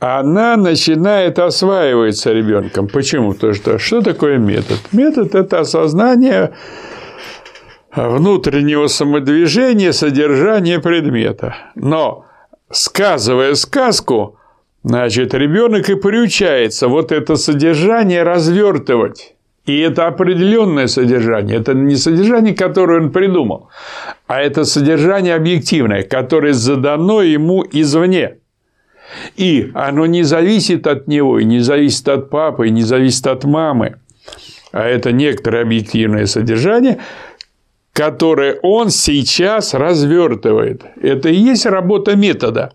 она 0.00 0.56
начинает 0.56 1.38
осваиваться 1.38 2.32
ребенком. 2.32 2.88
Почему? 2.88 3.34
Потому 3.34 3.54
что 3.54 3.78
что 3.78 4.02
такое 4.02 4.38
метод? 4.38 4.78
Метод– 4.90 5.34
это 5.36 5.60
осознание 5.60 6.52
внутреннего 7.94 8.88
самодвижения, 8.88 9.92
содержания 9.92 10.80
предмета. 10.80 11.56
Но 11.76 12.26
сказывая 12.70 13.54
сказку, 13.54 14.38
значит, 14.82 15.34
ребенок 15.34 15.88
и 15.90 15.94
приучается 15.94 16.88
вот 16.88 17.12
это 17.12 17.36
содержание 17.36 18.22
развертывать. 18.22 19.34
И 19.66 19.80
это 19.80 20.06
определенное 20.06 20.86
содержание. 20.86 21.58
Это 21.58 21.74
не 21.74 21.96
содержание, 21.96 22.54
которое 22.54 23.00
он 23.00 23.10
придумал, 23.10 23.68
а 24.28 24.40
это 24.40 24.64
содержание 24.64 25.34
объективное, 25.34 26.04
которое 26.04 26.52
задано 26.52 27.20
ему 27.20 27.64
извне. 27.72 28.36
И 29.36 29.70
оно 29.74 30.06
не 30.06 30.22
зависит 30.22 30.86
от 30.86 31.08
него, 31.08 31.40
и 31.40 31.44
не 31.44 31.60
зависит 31.60 32.08
от 32.08 32.30
папы, 32.30 32.68
и 32.68 32.70
не 32.70 32.82
зависит 32.82 33.26
от 33.26 33.44
мамы. 33.44 33.96
А 34.72 34.84
это 34.84 35.10
некоторое 35.10 35.62
объективное 35.62 36.26
содержание, 36.26 36.98
которое 37.96 38.58
он 38.60 38.90
сейчас 38.90 39.72
развертывает. 39.72 40.82
Это 41.00 41.30
и 41.30 41.34
есть 41.34 41.64
работа 41.64 42.14
метода. 42.14 42.74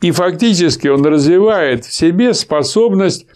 И 0.00 0.10
фактически 0.10 0.88
он 0.88 1.06
развивает 1.06 1.84
в 1.84 1.94
себе 1.94 2.34
способность 2.34 3.26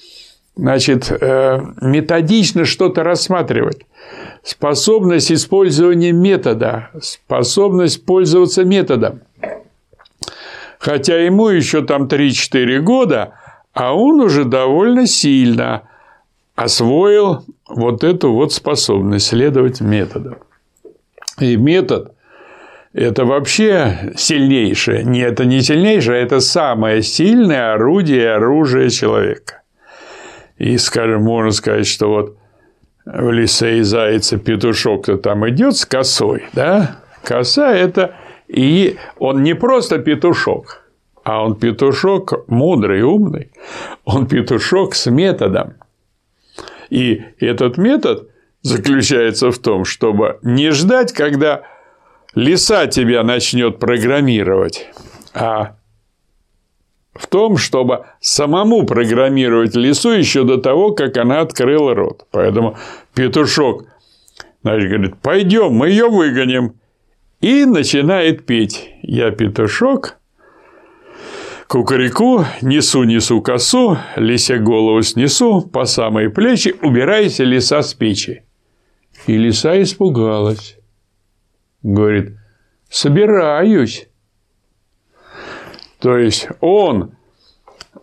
значит, 0.56 1.12
э, 1.12 1.60
методично 1.80 2.64
что-то 2.64 3.04
рассматривать, 3.04 3.86
способность 4.42 5.30
использования 5.30 6.10
метода, 6.10 6.90
способность 7.00 8.04
пользоваться 8.04 8.64
методом. 8.64 9.20
Хотя 10.80 11.20
ему 11.20 11.48
еще 11.48 11.82
там 11.82 12.08
3-4 12.08 12.80
года, 12.80 13.34
а 13.72 13.94
он 13.94 14.20
уже 14.20 14.44
довольно 14.44 15.06
сильно 15.06 15.82
освоил 16.56 17.44
вот 17.68 18.02
эту 18.02 18.32
вот 18.32 18.52
способность 18.52 19.28
следовать 19.28 19.80
методам. 19.80 20.38
И 21.40 21.56
метод– 21.56 22.14
это 22.92 23.24
вообще 23.24 24.12
сильнейшее. 24.16 25.04
Не, 25.04 25.20
это 25.20 25.44
не 25.44 25.60
сильнейшее, 25.60 26.22
это 26.22 26.40
самое 26.40 27.02
сильное 27.02 27.74
орудие, 27.74 28.34
оружие 28.34 28.90
человека. 28.90 29.62
И, 30.58 30.78
скажем, 30.78 31.22
можно 31.22 31.50
сказать, 31.50 31.86
что 31.86 32.08
вот 32.08 32.36
в 33.04 33.30
лисе 33.32 33.78
и 33.78 33.82
зайца 33.82 34.38
петушок-то 34.38 35.18
там 35.18 35.48
идет 35.48 35.76
с 35.76 35.84
косой, 35.84 36.44
да? 36.52 37.00
Коса– 37.22 37.72
это 37.74 38.14
и 38.48 38.98
он 39.18 39.42
не 39.42 39.54
просто 39.54 39.98
петушок, 39.98 40.84
а 41.24 41.42
он 41.44 41.56
петушок 41.56 42.48
мудрый, 42.48 43.02
умный. 43.02 43.50
Он 44.04 44.26
петушок 44.26 44.94
с 44.94 45.10
методом. 45.10 45.74
И 46.90 47.22
этот 47.40 47.78
метод 47.78 48.28
заключается 48.64 49.52
в 49.52 49.58
том, 49.58 49.84
чтобы 49.84 50.40
не 50.42 50.72
ждать, 50.72 51.12
когда 51.12 51.62
лиса 52.34 52.88
тебя 52.88 53.22
начнет 53.22 53.78
программировать, 53.78 54.88
а 55.32 55.76
в 57.14 57.28
том, 57.28 57.58
чтобы 57.58 58.06
самому 58.20 58.84
программировать 58.84 59.76
лису 59.76 60.10
еще 60.10 60.42
до 60.42 60.56
того, 60.56 60.92
как 60.92 61.16
она 61.16 61.40
открыла 61.40 61.94
рот. 61.94 62.26
Поэтому 62.32 62.76
петушок 63.14 63.84
значит, 64.64 64.90
говорит, 64.90 65.16
пойдем, 65.22 65.72
мы 65.72 65.90
ее 65.90 66.08
выгоним. 66.08 66.74
И 67.40 67.66
начинает 67.66 68.46
петь. 68.46 68.90
Я 69.02 69.30
петушок, 69.30 70.16
кукареку, 71.68 72.46
несу-несу 72.62 73.42
косу, 73.42 73.98
лися 74.16 74.58
голову 74.58 75.02
снесу, 75.02 75.60
по 75.60 75.84
самые 75.84 76.30
плечи, 76.30 76.74
убирайся 76.80 77.44
лиса 77.44 77.82
с 77.82 77.92
печи. 77.92 78.42
И 79.26 79.36
лиса 79.36 79.80
испугалась. 79.82 80.76
Говорит, 81.82 82.36
собираюсь. 82.88 84.08
То 86.00 86.18
есть 86.18 86.48
он, 86.60 87.12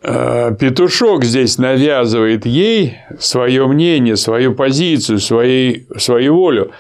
э, 0.04 0.56
петушок 0.60 1.24
здесь 1.24 1.58
навязывает 1.58 2.46
ей 2.46 2.98
свое 3.20 3.68
мнение, 3.68 4.16
свою 4.16 4.56
позицию, 4.56 5.20
свои, 5.20 5.84
свою 5.98 6.36
волю. 6.36 6.72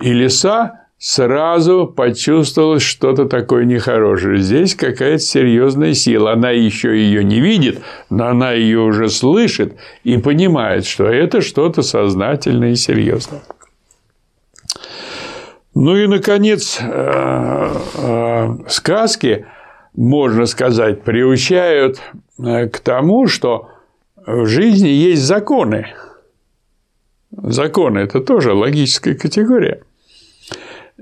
И 0.00 0.12
лиса 0.12 0.86
сразу 0.98 1.86
почувствовала 1.86 2.80
что-то 2.80 3.26
такое 3.26 3.64
нехорошее. 3.64 4.38
Здесь 4.38 4.74
какая-то 4.74 5.18
серьезная 5.18 5.94
сила. 5.94 6.32
Она 6.32 6.50
еще 6.50 6.96
ее 6.96 7.22
не 7.22 7.40
видит, 7.40 7.80
но 8.10 8.28
она 8.28 8.52
ее 8.52 8.80
уже 8.80 9.08
слышит 9.08 9.76
и 10.04 10.16
понимает, 10.18 10.86
что 10.86 11.06
это 11.06 11.42
что-то 11.42 11.82
сознательное 11.82 12.72
и 12.72 12.76
серьезное. 12.76 13.42
Ну 15.78 15.94
и, 15.94 16.06
наконец, 16.06 16.78
э, 16.80 17.74
э, 17.98 18.48
сказки, 18.66 19.44
можно 19.94 20.46
сказать, 20.46 21.02
приучают 21.02 22.00
э, 22.42 22.66
к 22.70 22.80
тому, 22.80 23.26
что 23.26 23.68
в 24.26 24.46
жизни 24.46 24.88
есть 24.88 25.20
законы. 25.20 25.88
Законы– 27.30 27.98
это 28.00 28.20
тоже 28.20 28.54
логическая 28.54 29.14
категория. 29.14 29.82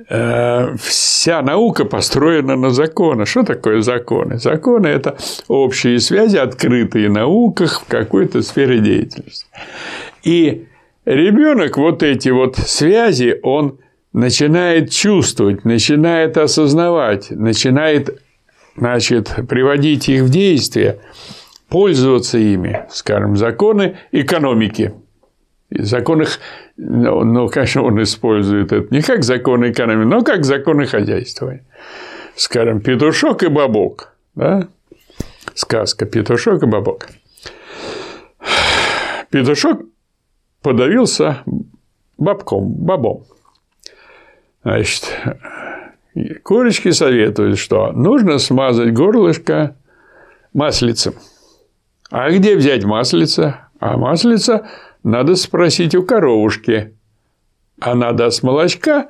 Вся 0.09 1.43
наука 1.43 1.85
построена 1.85 2.57
на 2.57 2.71
законах. 2.71 3.29
Что 3.29 3.45
такое 3.45 3.81
законы? 3.81 4.39
Законы– 4.41 4.87
это 4.89 5.17
общие 5.47 6.01
связи, 6.01 6.37
открытые 6.37 7.09
науках 7.09 7.83
в 7.83 7.87
какой-то 7.87 8.43
сфере 8.43 8.81
деятельности. 8.81 9.47
И 10.25 10.67
ребенок 11.05 11.77
вот 11.77 12.03
эти 12.03 12.31
вот 12.31 12.57
связи, 12.57 13.39
он 13.45 13.79
начинает 14.15 14.91
чувствовать, 14.91 15.65
начинает 15.65 16.39
осознавать, 16.39 17.31
начинает 17.31 18.23
значит, 18.77 19.35
приводить 19.49 20.09
их 20.09 20.23
в 20.23 20.31
действие, 20.31 21.01
пользоваться 21.69 22.39
ими, 22.39 22.87
скажем, 22.91 23.37
законы 23.37 23.99
экономики. 24.13 24.95
Закон 25.71 26.23
их, 26.23 26.39
ну, 26.77 27.25
ну, 27.25 27.49
конечно, 27.49 27.83
он 27.83 28.01
использует 28.03 28.73
это 28.73 28.95
не 28.95 29.03
как 29.03 29.25
законы 29.25 29.73
экономики, 29.73 30.07
но 30.07 30.23
как 30.23 30.45
законы 30.45 30.87
хозяйства. 30.87 31.59
Скажем, 32.37 32.81
петушок 32.81 33.43
и 33.43 33.49
бабок. 33.49 34.15
Да? 34.35 34.69
Сказка 35.55 36.07
«Петушок 36.07 36.63
и 36.63 36.67
бабок». 36.67 37.09
Петушок 39.31 39.83
подавился 40.63 41.43
бабком, 42.19 42.73
бабом. 42.73 43.25
Значит, 44.65 45.15
курочки 46.43 46.91
советуют, 46.91 47.59
что 47.59 47.93
нужно 47.93 48.39
смазать 48.39 48.95
горлышко 48.95 49.77
маслицем. 50.55 51.15
А 52.11 52.31
где 52.31 52.57
взять 52.57 52.85
маслица? 52.85 53.69
А 53.79 53.99
маслица 53.99 54.67
надо 55.03 55.37
спросить 55.37 55.95
у 55.95 56.03
коровушки. 56.03 56.97
Она 57.79 58.13
даст 58.13 58.43
молочка, 58.43 59.09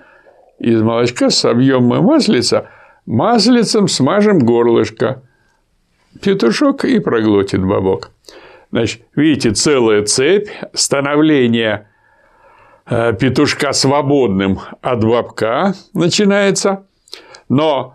из 0.58 0.82
молочка 0.82 1.30
собьем 1.30 1.84
мы 1.84 2.02
маслица, 2.02 2.68
маслицем 3.06 3.86
смажем 3.86 4.40
горлышко. 4.40 5.22
Петушок 6.20 6.84
и 6.84 6.98
проглотит 6.98 7.64
бабок. 7.64 8.10
Значит, 8.72 9.02
видите, 9.14 9.52
целая 9.52 10.04
цепь 10.04 10.48
становления 10.72 11.88
петушка 12.86 13.72
свободным 13.72 14.60
от 14.82 15.04
бабка 15.04 15.74
начинается, 15.92 16.86
но 17.48 17.94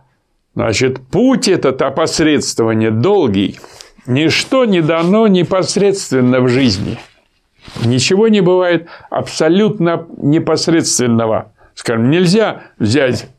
Значит, 0.60 1.00
путь 1.08 1.48
этот 1.48 1.82
опосредствования 1.82 2.92
долгий. 2.92 3.58
Ничто 4.06 4.66
не 4.66 4.82
дано 4.82 5.28
непосредственно 5.28 6.42
в 6.42 6.50
жизни. 6.50 6.98
Ничего 7.86 8.28
не 8.28 8.42
бывает 8.42 8.90
абсолютно 9.10 10.06
непосредственного. 10.18 11.54
Скажем, 11.76 12.10
нельзя 12.10 12.64
взять 12.78 13.30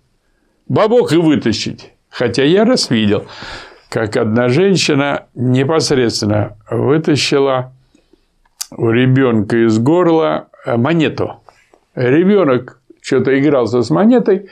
бабок 0.66 1.12
и 1.12 1.16
вытащить. 1.16 1.92
Хотя 2.08 2.44
я 2.44 2.64
раз 2.64 2.88
видел, 2.88 3.26
как 3.90 4.16
одна 4.16 4.48
женщина 4.48 5.26
непосредственно 5.34 6.56
вытащила 6.70 7.74
у 8.70 8.88
ребенка 8.88 9.66
из 9.66 9.78
горла 9.78 10.48
монету. 10.64 11.39
Ребенок 12.00 12.78
что-то 13.02 13.38
игрался 13.38 13.82
с 13.82 13.90
монетой, 13.90 14.48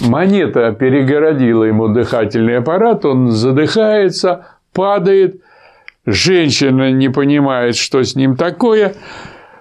монета 0.00 0.72
перегородила 0.72 1.64
ему 1.64 1.88
дыхательный 1.88 2.56
аппарат, 2.56 3.04
он 3.04 3.30
задыхается, 3.30 4.46
падает, 4.72 5.42
женщина 6.06 6.90
не 6.90 7.10
понимает, 7.10 7.76
что 7.76 8.02
с 8.02 8.16
ним 8.16 8.34
такое, 8.36 8.94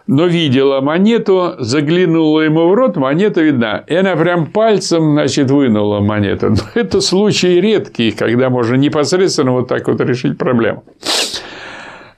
но 0.08 0.28
видела 0.28 0.80
монету, 0.80 1.56
заглянула 1.60 2.42
ему 2.42 2.70
в 2.70 2.74
рот, 2.74 2.96
монета 2.96 3.42
видна. 3.42 3.84
И 3.88 3.96
она 3.96 4.16
прям 4.16 4.46
пальцем, 4.46 5.14
значит, 5.14 5.52
вынула 5.52 6.00
монету. 6.00 6.52
Но 6.52 6.58
это 6.76 7.02
случаи 7.02 7.60
редкие, 7.60 8.14
когда 8.14 8.50
можно 8.50 8.76
непосредственно 8.76 9.52
вот 9.52 9.68
так 9.68 9.88
вот 9.90 10.00
решить 10.00 10.38
проблему. 10.38 10.86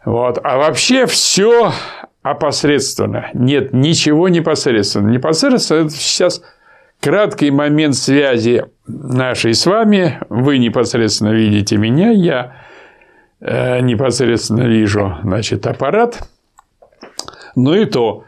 Вот. 0.05 0.39
А 0.43 0.57
вообще 0.57 1.05
все 1.05 1.71
опосредственно. 2.31 3.29
Нет, 3.33 3.73
ничего 3.73 4.29
непосредственно. 4.29 5.09
Непосредственно– 5.09 5.85
это 5.87 5.91
сейчас 5.91 6.41
краткий 7.01 7.51
момент 7.51 7.95
связи 7.95 8.65
нашей 8.87 9.53
с 9.53 9.65
вами. 9.65 10.19
Вы 10.29 10.57
непосредственно 10.57 11.29
видите 11.29 11.77
меня, 11.77 12.11
я 12.11 12.55
э, 13.39 13.79
непосредственно 13.81 14.63
вижу, 14.63 15.17
значит, 15.23 15.67
аппарат. 15.67 16.27
Но 17.55 17.75
и 17.75 17.85
то, 17.85 18.23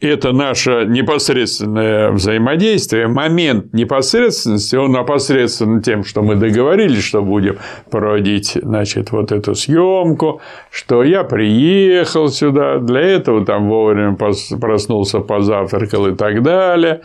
это 0.00 0.32
наше 0.32 0.84
непосредственное 0.86 2.10
взаимодействие, 2.12 3.08
момент 3.08 3.72
непосредственности, 3.72 4.76
он 4.76 4.96
опосредственно 4.96 5.82
тем, 5.82 6.04
что 6.04 6.22
мы 6.22 6.36
договорились, 6.36 7.02
что 7.02 7.22
будем 7.22 7.58
проводить, 7.90 8.56
значит, 8.62 9.10
вот 9.10 9.32
эту 9.32 9.54
съемку, 9.54 10.40
что 10.70 11.02
я 11.02 11.24
приехал 11.24 12.28
сюда, 12.28 12.78
для 12.78 13.00
этого 13.00 13.44
там 13.44 13.68
вовремя 13.68 14.16
проснулся, 14.16 15.18
позавтракал 15.18 16.06
и 16.06 16.14
так 16.14 16.42
далее, 16.42 17.00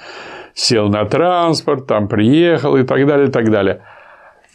сел 0.54 0.88
на 0.89 1.06
транспорт, 1.06 1.88
там 1.88 2.08
приехал 2.08 2.78
и 2.78 2.84
так 2.84 3.08
далее, 3.08 3.28
и 3.28 3.32
так 3.32 3.50
далее. 3.50 3.82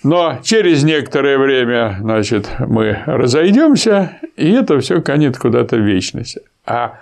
Но 0.04 0.38
через 0.44 0.84
некоторое 0.84 1.38
время, 1.38 1.96
значит, 2.00 2.48
мы 2.60 2.98
разойдемся, 3.04 4.12
и 4.36 4.52
это 4.52 4.78
все 4.78 5.02
канет 5.02 5.36
куда-то 5.36 5.74
в 5.74 5.80
вечность. 5.80 6.38
А 6.64 7.00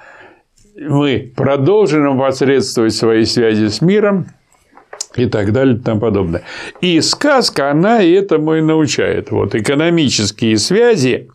мы 0.77 1.33
продолжим 1.35 2.19
посредствовать 2.19 2.95
свои 2.95 3.25
связи 3.25 3.69
с 3.69 3.81
миром 3.81 4.27
и 5.15 5.27
так 5.27 5.53
далее 5.53 5.77
и 5.77 5.79
тому 5.79 6.01
подобное. 6.01 6.43
И 6.83 7.01
сказка, 7.01 7.71
она 7.71 8.03
этому 8.03 8.57
и 8.57 8.61
научает. 8.61 9.31
Вот 9.31 9.55
экономические 9.55 10.59
связи, 10.59 11.31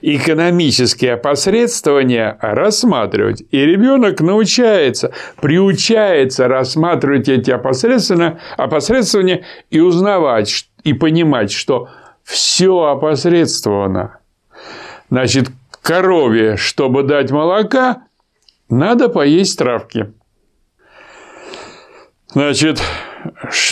экономические 0.00 1.12
опосредствования 1.14 2.36
рассматривать. 2.40 3.44
И 3.52 3.58
ребенок 3.58 4.20
научается, 4.20 5.12
приучается 5.40 6.48
рассматривать 6.48 7.28
эти 7.28 7.52
опосредствования, 7.52 8.40
опосредствования 8.56 9.44
и 9.70 9.78
узнавать, 9.78 10.66
и 10.82 10.92
понимать, 10.92 11.52
что 11.52 11.88
все 12.24 12.82
опосредствовано. 12.82 14.18
Значит, 15.10 15.50
корове, 15.82 16.56
чтобы 16.56 17.04
дать 17.04 17.30
молока, 17.30 18.02
надо 18.70 19.08
поесть 19.08 19.58
травки. 19.58 20.12
Значит, 22.32 22.80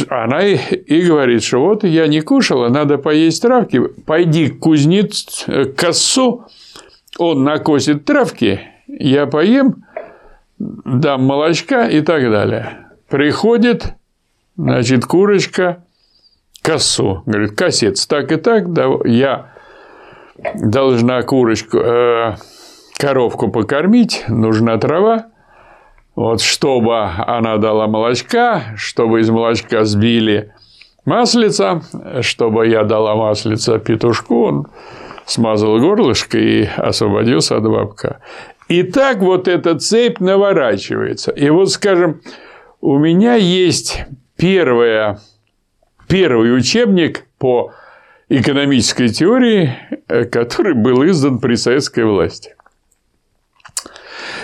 она 0.08 0.44
и, 0.44 1.02
говорит, 1.02 1.44
что 1.44 1.60
вот 1.60 1.84
я 1.84 2.06
не 2.08 2.20
кушала, 2.20 2.68
надо 2.68 2.98
поесть 2.98 3.42
травки. 3.42 3.80
Пойди 4.04 4.48
к 4.48 4.58
кузнец, 4.58 5.44
к 5.46 5.74
косу, 5.74 6.46
он 7.18 7.44
накосит 7.44 8.04
травки, 8.04 8.60
я 8.86 9.26
поем, 9.26 9.84
дам 10.58 11.24
молочка 11.24 11.86
и 11.86 12.00
так 12.00 12.22
далее. 12.30 12.88
Приходит, 13.08 13.94
значит, 14.56 15.04
курочка 15.06 15.84
косу. 16.62 17.22
Говорит, 17.26 17.56
косец, 17.56 18.06
так 18.06 18.32
и 18.32 18.36
так, 18.36 18.72
да, 18.72 18.88
я 19.04 19.52
должна 20.54 21.22
курочку, 21.22 21.78
э, 21.78 22.36
коровку 22.98 23.48
покормить, 23.48 24.24
нужна 24.28 24.76
трава. 24.76 25.26
Вот 26.14 26.40
чтобы 26.40 27.00
она 27.00 27.56
дала 27.56 27.86
молочка, 27.86 28.74
чтобы 28.76 29.20
из 29.20 29.30
молочка 29.30 29.84
сбили 29.84 30.52
маслица, 31.04 31.80
чтобы 32.22 32.66
я 32.66 32.82
дала 32.82 33.14
маслица 33.14 33.78
петушку, 33.78 34.44
он 34.46 34.66
смазал 35.26 35.78
горлышко 35.78 36.38
и 36.38 36.64
освободился 36.64 37.56
от 37.56 37.62
бабка. 37.62 38.20
И 38.68 38.82
так 38.82 39.18
вот 39.18 39.46
эта 39.48 39.78
цепь 39.78 40.18
наворачивается. 40.20 41.30
И 41.30 41.48
вот, 41.50 41.70
скажем, 41.70 42.20
у 42.80 42.98
меня 42.98 43.34
есть 43.34 44.04
первое, 44.36 45.20
первый 46.08 46.56
учебник 46.56 47.26
по 47.38 47.72
экономической 48.28 49.08
теории, 49.08 49.74
который 50.30 50.74
был 50.74 51.04
издан 51.06 51.38
при 51.38 51.54
советской 51.54 52.04
власти. 52.04 52.54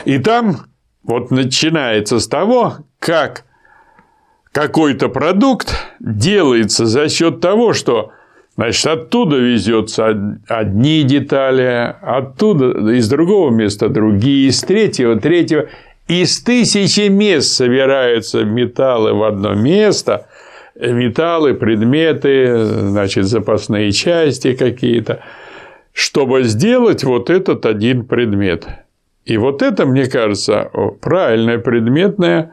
И 0.04 0.18
там 0.18 0.66
вот 1.02 1.30
начинается 1.30 2.18
с 2.18 2.28
того, 2.28 2.78
как 2.98 3.44
какой-то 4.52 5.08
продукт 5.08 5.74
делается 6.00 6.86
за 6.86 7.08
счет 7.08 7.40
того, 7.40 7.72
что 7.72 8.12
Значит, 8.56 8.86
оттуда 8.86 9.36
везется 9.36 10.38
одни 10.48 11.02
детали, 11.02 11.96
оттуда 12.00 12.92
из 12.92 13.08
другого 13.08 13.50
места 13.50 13.88
другие, 13.88 14.48
из 14.48 14.60
третьего, 14.60 15.18
третьего. 15.18 15.66
Из 16.06 16.40
тысячи 16.40 17.08
мест 17.08 17.48
собираются 17.48 18.44
металлы 18.44 19.12
в 19.14 19.24
одно 19.24 19.54
место, 19.54 20.28
металлы, 20.76 21.54
предметы, 21.54 22.64
значит, 22.64 23.24
запасные 23.24 23.90
части 23.90 24.54
какие-то, 24.54 25.20
чтобы 25.92 26.44
сделать 26.44 27.02
вот 27.02 27.30
этот 27.30 27.66
один 27.66 28.04
предмет. 28.04 28.66
И 29.24 29.36
вот 29.38 29.62
это, 29.62 29.86
мне 29.86 30.06
кажется, 30.06 30.70
правильное 31.00 31.58
предметное 31.58 32.52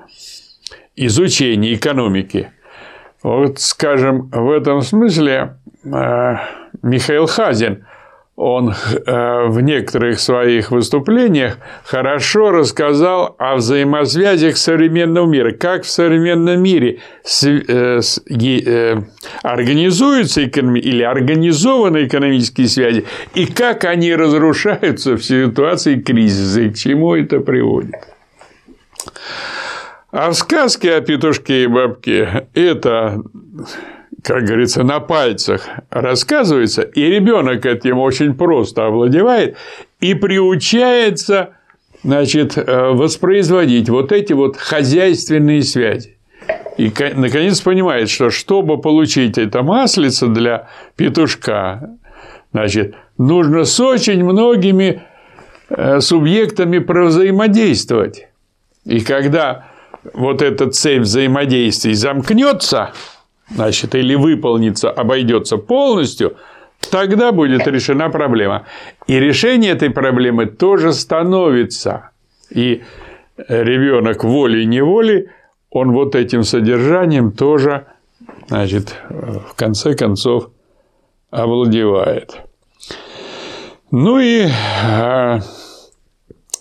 изучение 0.96 1.74
экономики. 1.74 2.52
Вот, 3.24 3.60
скажем, 3.60 4.30
в 4.30 4.50
этом 4.52 4.82
смысле 4.82 5.58
э, 5.84 6.36
Михаил 6.82 7.28
Хазин 7.28 7.86
он 8.42 8.74
э, 8.74 9.46
в 9.50 9.62
некоторых 9.62 10.20
своих 10.20 10.72
выступлениях 10.72 11.60
хорошо 11.84 12.50
рассказал 12.50 13.36
о 13.38 13.56
взаимосвязях 13.56 14.58
современного 14.58 15.28
мира, 15.28 15.52
как 15.52 15.84
в 15.84 15.90
современном 15.90 16.60
мире 16.64 17.02
э, 17.44 18.00
э, 18.00 18.96
организуются 19.44 20.42
или 20.42 21.04
организованы 21.04 22.08
экономические 22.08 22.68
связи, 22.68 23.06
и 23.36 23.46
как 23.46 23.86
они 23.86 24.16
разрушаются 24.16 25.18
в 25.18 25.24
ситуации 25.24 26.02
кризиса, 26.02 26.62
и 26.62 26.72
к 26.72 26.78
чему 26.78 27.14
это 27.14 27.42
приводит. 27.42 27.94
А 30.12 30.32
в 30.32 30.34
сказке 30.34 30.96
о 30.96 31.02
петушке 31.02 31.66
и 31.66 31.68
бабке 31.68 32.48
это 32.56 33.22
как 34.24 34.44
говорится, 34.46 34.84
на 34.84 35.00
пальцах 35.00 35.68
рассказывается, 35.90 36.84
и 36.84 37.02
ребенок 37.02 37.66
этим 37.66 38.00
очень 38.00 38.36
просто 38.36 38.86
овладевает 38.86 39.58
и 40.00 40.14
приучается 40.14 41.52
значит, 42.04 42.58
э, 42.58 42.90
воспроизводить 42.92 43.90
вот 43.90 44.12
эти 44.12 44.34
вот 44.34 44.58
хозяйственные 44.58 45.64
связи. 45.64 46.18
И, 46.78 46.92
наконец, 47.16 47.62
понимает, 47.62 48.10
что 48.10 48.30
чтобы 48.30 48.80
получить 48.80 49.38
это 49.38 49.62
маслице 49.62 50.28
для 50.28 50.68
петушка, 50.96 51.98
значит, 52.54 52.96
нужно 53.18 53.66
с 53.66 53.80
очень 53.80 54.24
многими 54.24 55.04
э, 55.70 56.00
субъектами 56.00 56.78
взаимодействовать. 56.78 58.28
И 58.86 59.02
когда 59.02 59.68
вот 60.14 60.42
эта 60.42 60.70
цепь 60.72 61.02
взаимодействий 61.02 61.94
замкнется, 61.94 62.94
значит, 63.54 63.96
или 63.96 64.16
выполнится, 64.16 64.90
обойдется 64.90 65.58
полностью, 65.58 66.38
тогда 66.90 67.32
будет 67.32 67.68
решена 67.68 68.10
проблема. 68.10 68.66
И 69.08 69.20
решение 69.20 69.72
этой 69.72 69.90
проблемы 69.90 70.46
тоже 70.46 70.94
становится. 70.94 72.12
И 72.50 72.84
ребенок 73.48 74.24
волей-неволей, 74.24 75.30
он 75.70 75.92
вот 75.92 76.16
этим 76.16 76.44
содержанием 76.44 77.32
тоже 77.32 77.86
значит, 78.48 78.96
в 79.10 79.56
конце 79.56 79.96
концов 79.96 80.50
овладевает. 81.30 82.42
Ну 83.92 84.20
и 84.20 84.48
а, 84.84 85.40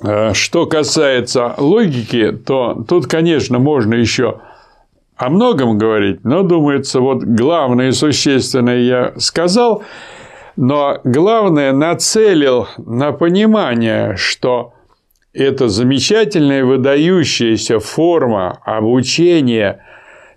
а, 0.02 0.34
что 0.34 0.66
касается 0.66 1.54
логики, 1.58 2.32
то 2.32 2.84
тут, 2.88 3.06
конечно, 3.06 3.58
можно 3.58 3.94
еще 3.94 4.40
о 5.20 5.28
многом 5.28 5.76
говорить, 5.76 6.24
но, 6.24 6.42
думается, 6.42 7.00
вот 7.00 7.22
главное 7.22 7.88
и 7.88 7.92
существенное 7.92 8.78
я 8.78 9.12
сказал, 9.18 9.82
но 10.56 10.98
главное 11.04 11.72
нацелил 11.72 12.68
на 12.78 13.12
понимание, 13.12 14.16
что 14.16 14.72
это 15.34 15.68
замечательная 15.68 16.64
выдающаяся 16.64 17.80
форма 17.80 18.60
обучения 18.64 19.84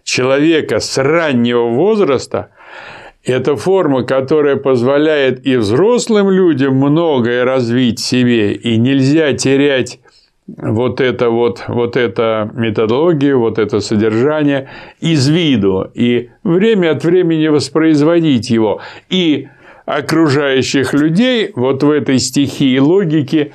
человека 0.04 0.82
с 0.82 0.98
раннего 0.98 1.70
возраста– 1.70 2.50
это 3.24 3.56
форма, 3.56 4.04
которая 4.04 4.58
позволяет 4.58 5.48
и 5.48 5.56
взрослым 5.56 6.30
людям 6.30 6.76
многое 6.76 7.46
развить 7.46 8.02
себе, 8.02 8.52
и 8.52 8.78
нельзя 8.78 9.32
терять 9.32 10.00
вот 10.48 11.02
это 11.02 11.30
вот, 11.30 11.64
вот 11.68 11.96
эта 11.96 12.52
методология, 12.54 13.36
вот 13.36 13.60
это 13.60 13.80
содержание 13.80 14.70
из 15.00 15.28
виду, 15.30 15.90
и 15.94 16.30
время 16.44 16.92
от 16.92 17.04
времени 17.04 17.48
воспроизводить 17.48 18.50
его, 18.50 18.82
и 19.10 19.48
окружающих 19.86 20.94
людей 20.94 21.52
вот 21.56 21.84
в 21.84 21.90
этой 21.90 22.20
стихии 22.20 22.78
логики 22.78 23.54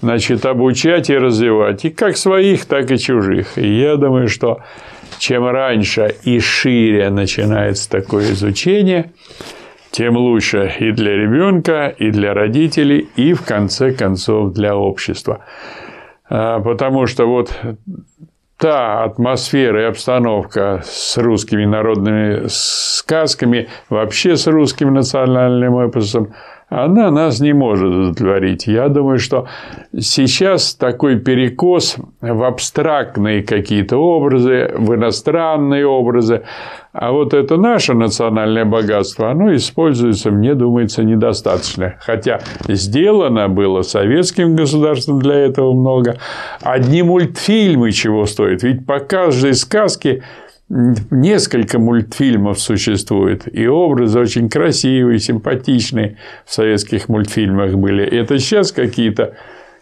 значит, 0.00 0.46
обучать 0.46 1.10
и 1.10 1.16
развивать, 1.16 1.84
и 1.84 1.90
как 1.90 2.16
своих, 2.16 2.64
так 2.64 2.90
и 2.90 2.98
чужих. 2.98 3.58
И 3.58 3.80
я 3.80 3.96
думаю, 3.96 4.28
что 4.28 4.62
чем 5.18 5.46
раньше 5.46 6.14
и 6.24 6.38
шире 6.40 7.10
начинается 7.10 7.90
такое 7.90 8.32
изучение, 8.32 9.12
тем 9.90 10.16
лучше 10.16 10.72
и 10.78 10.92
для 10.92 11.16
ребенка, 11.16 11.94
и 11.98 12.10
для 12.10 12.32
родителей, 12.32 13.08
и 13.16 13.34
в 13.34 13.42
конце 13.42 13.92
концов 13.92 14.52
для 14.52 14.76
общества. 14.76 15.44
А, 16.30 16.60
потому 16.60 17.06
что 17.06 17.26
вот 17.26 17.52
та 18.56 19.04
атмосфера 19.04 19.82
и 19.82 19.86
обстановка 19.86 20.82
с 20.84 21.18
русскими 21.18 21.64
народными 21.64 22.46
сказками, 22.48 23.68
вообще 23.88 24.36
с 24.36 24.46
русским 24.46 24.94
национальным 24.94 25.78
эпосом, 25.78 26.34
она 26.70 27.10
нас 27.10 27.40
не 27.40 27.52
может 27.52 27.88
удовлетворить. 27.88 28.68
Я 28.68 28.88
думаю, 28.88 29.18
что 29.18 29.48
сейчас 29.98 30.74
такой 30.74 31.18
перекос 31.18 31.96
в 32.20 32.44
абстрактные 32.44 33.42
какие-то 33.42 33.98
образы, 33.98 34.72
в 34.76 34.94
иностранные 34.94 35.84
образы, 35.84 36.42
а 36.92 37.10
вот 37.10 37.34
это 37.34 37.56
наше 37.56 37.94
национальное 37.94 38.64
богатство, 38.64 39.30
оно 39.30 39.54
используется, 39.54 40.30
мне 40.30 40.54
думается, 40.54 41.02
недостаточно. 41.02 41.96
Хотя 42.00 42.40
сделано 42.68 43.48
было 43.48 43.82
советским 43.82 44.54
государством 44.54 45.20
для 45.20 45.34
этого 45.34 45.72
много. 45.72 46.18
Одни 46.62 47.02
мультфильмы 47.02 47.90
чего 47.90 48.26
стоят. 48.26 48.62
Ведь 48.62 48.86
по 48.86 49.00
каждой 49.00 49.54
сказке 49.54 50.22
несколько 50.70 51.78
мультфильмов 51.78 52.60
существует, 52.60 53.52
и 53.52 53.66
образы 53.66 54.20
очень 54.20 54.48
красивые, 54.48 55.18
симпатичные 55.18 56.16
в 56.46 56.52
советских 56.52 57.08
мультфильмах 57.08 57.74
были. 57.74 58.04
Это 58.04 58.38
сейчас 58.38 58.70
какие-то 58.70 59.34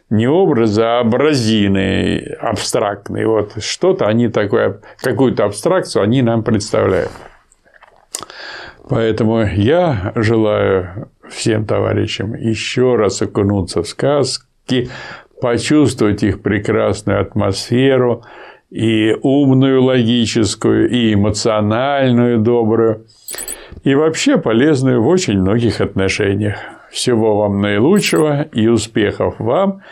не 0.09 0.27
образы, 0.27 0.83
а 0.83 1.01
образины 1.01 2.37
абстрактные. 2.41 3.27
Вот 3.27 3.63
что-то 3.63 4.07
они 4.07 4.29
такое, 4.29 4.81
какую-то 5.03 5.45
абстракцию 5.45 6.03
они 6.03 6.23
нам 6.23 6.43
представляют. 6.43 7.13
Поэтому 8.89 9.45
я 9.45 10.13
желаю 10.15 11.11
всем 11.29 11.67
товарищам 11.67 12.35
еще 12.35 12.97
раз 12.97 13.21
окунуться 13.21 13.83
в 13.83 13.89
сказки, 13.89 14.89
почувствовать 15.43 16.23
их 16.23 16.41
прекрасную 16.41 17.21
атмосферу, 17.21 18.25
и 18.71 19.17
умную, 19.23 19.83
логическую, 19.83 20.91
и 20.91 21.15
эмоциональную, 21.15 22.39
добрую, 22.41 23.07
и 23.85 23.95
вообще 23.95 24.39
полезную 24.39 25.03
в 25.03 25.07
очень 25.07 25.41
многих 25.41 25.81
отношениях. 25.81 26.57
Всего 26.91 27.37
вам 27.37 27.61
наилучшего 27.61 28.43
и 28.43 28.67
успехов 28.67 29.37
вам 29.39 29.83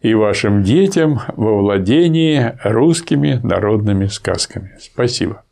и 0.00 0.14
вашим 0.14 0.62
детям 0.62 1.20
во 1.36 1.58
владении 1.58 2.52
русскими 2.64 3.40
народными 3.42 4.06
сказками. 4.06 4.72
Спасибо. 4.80 5.44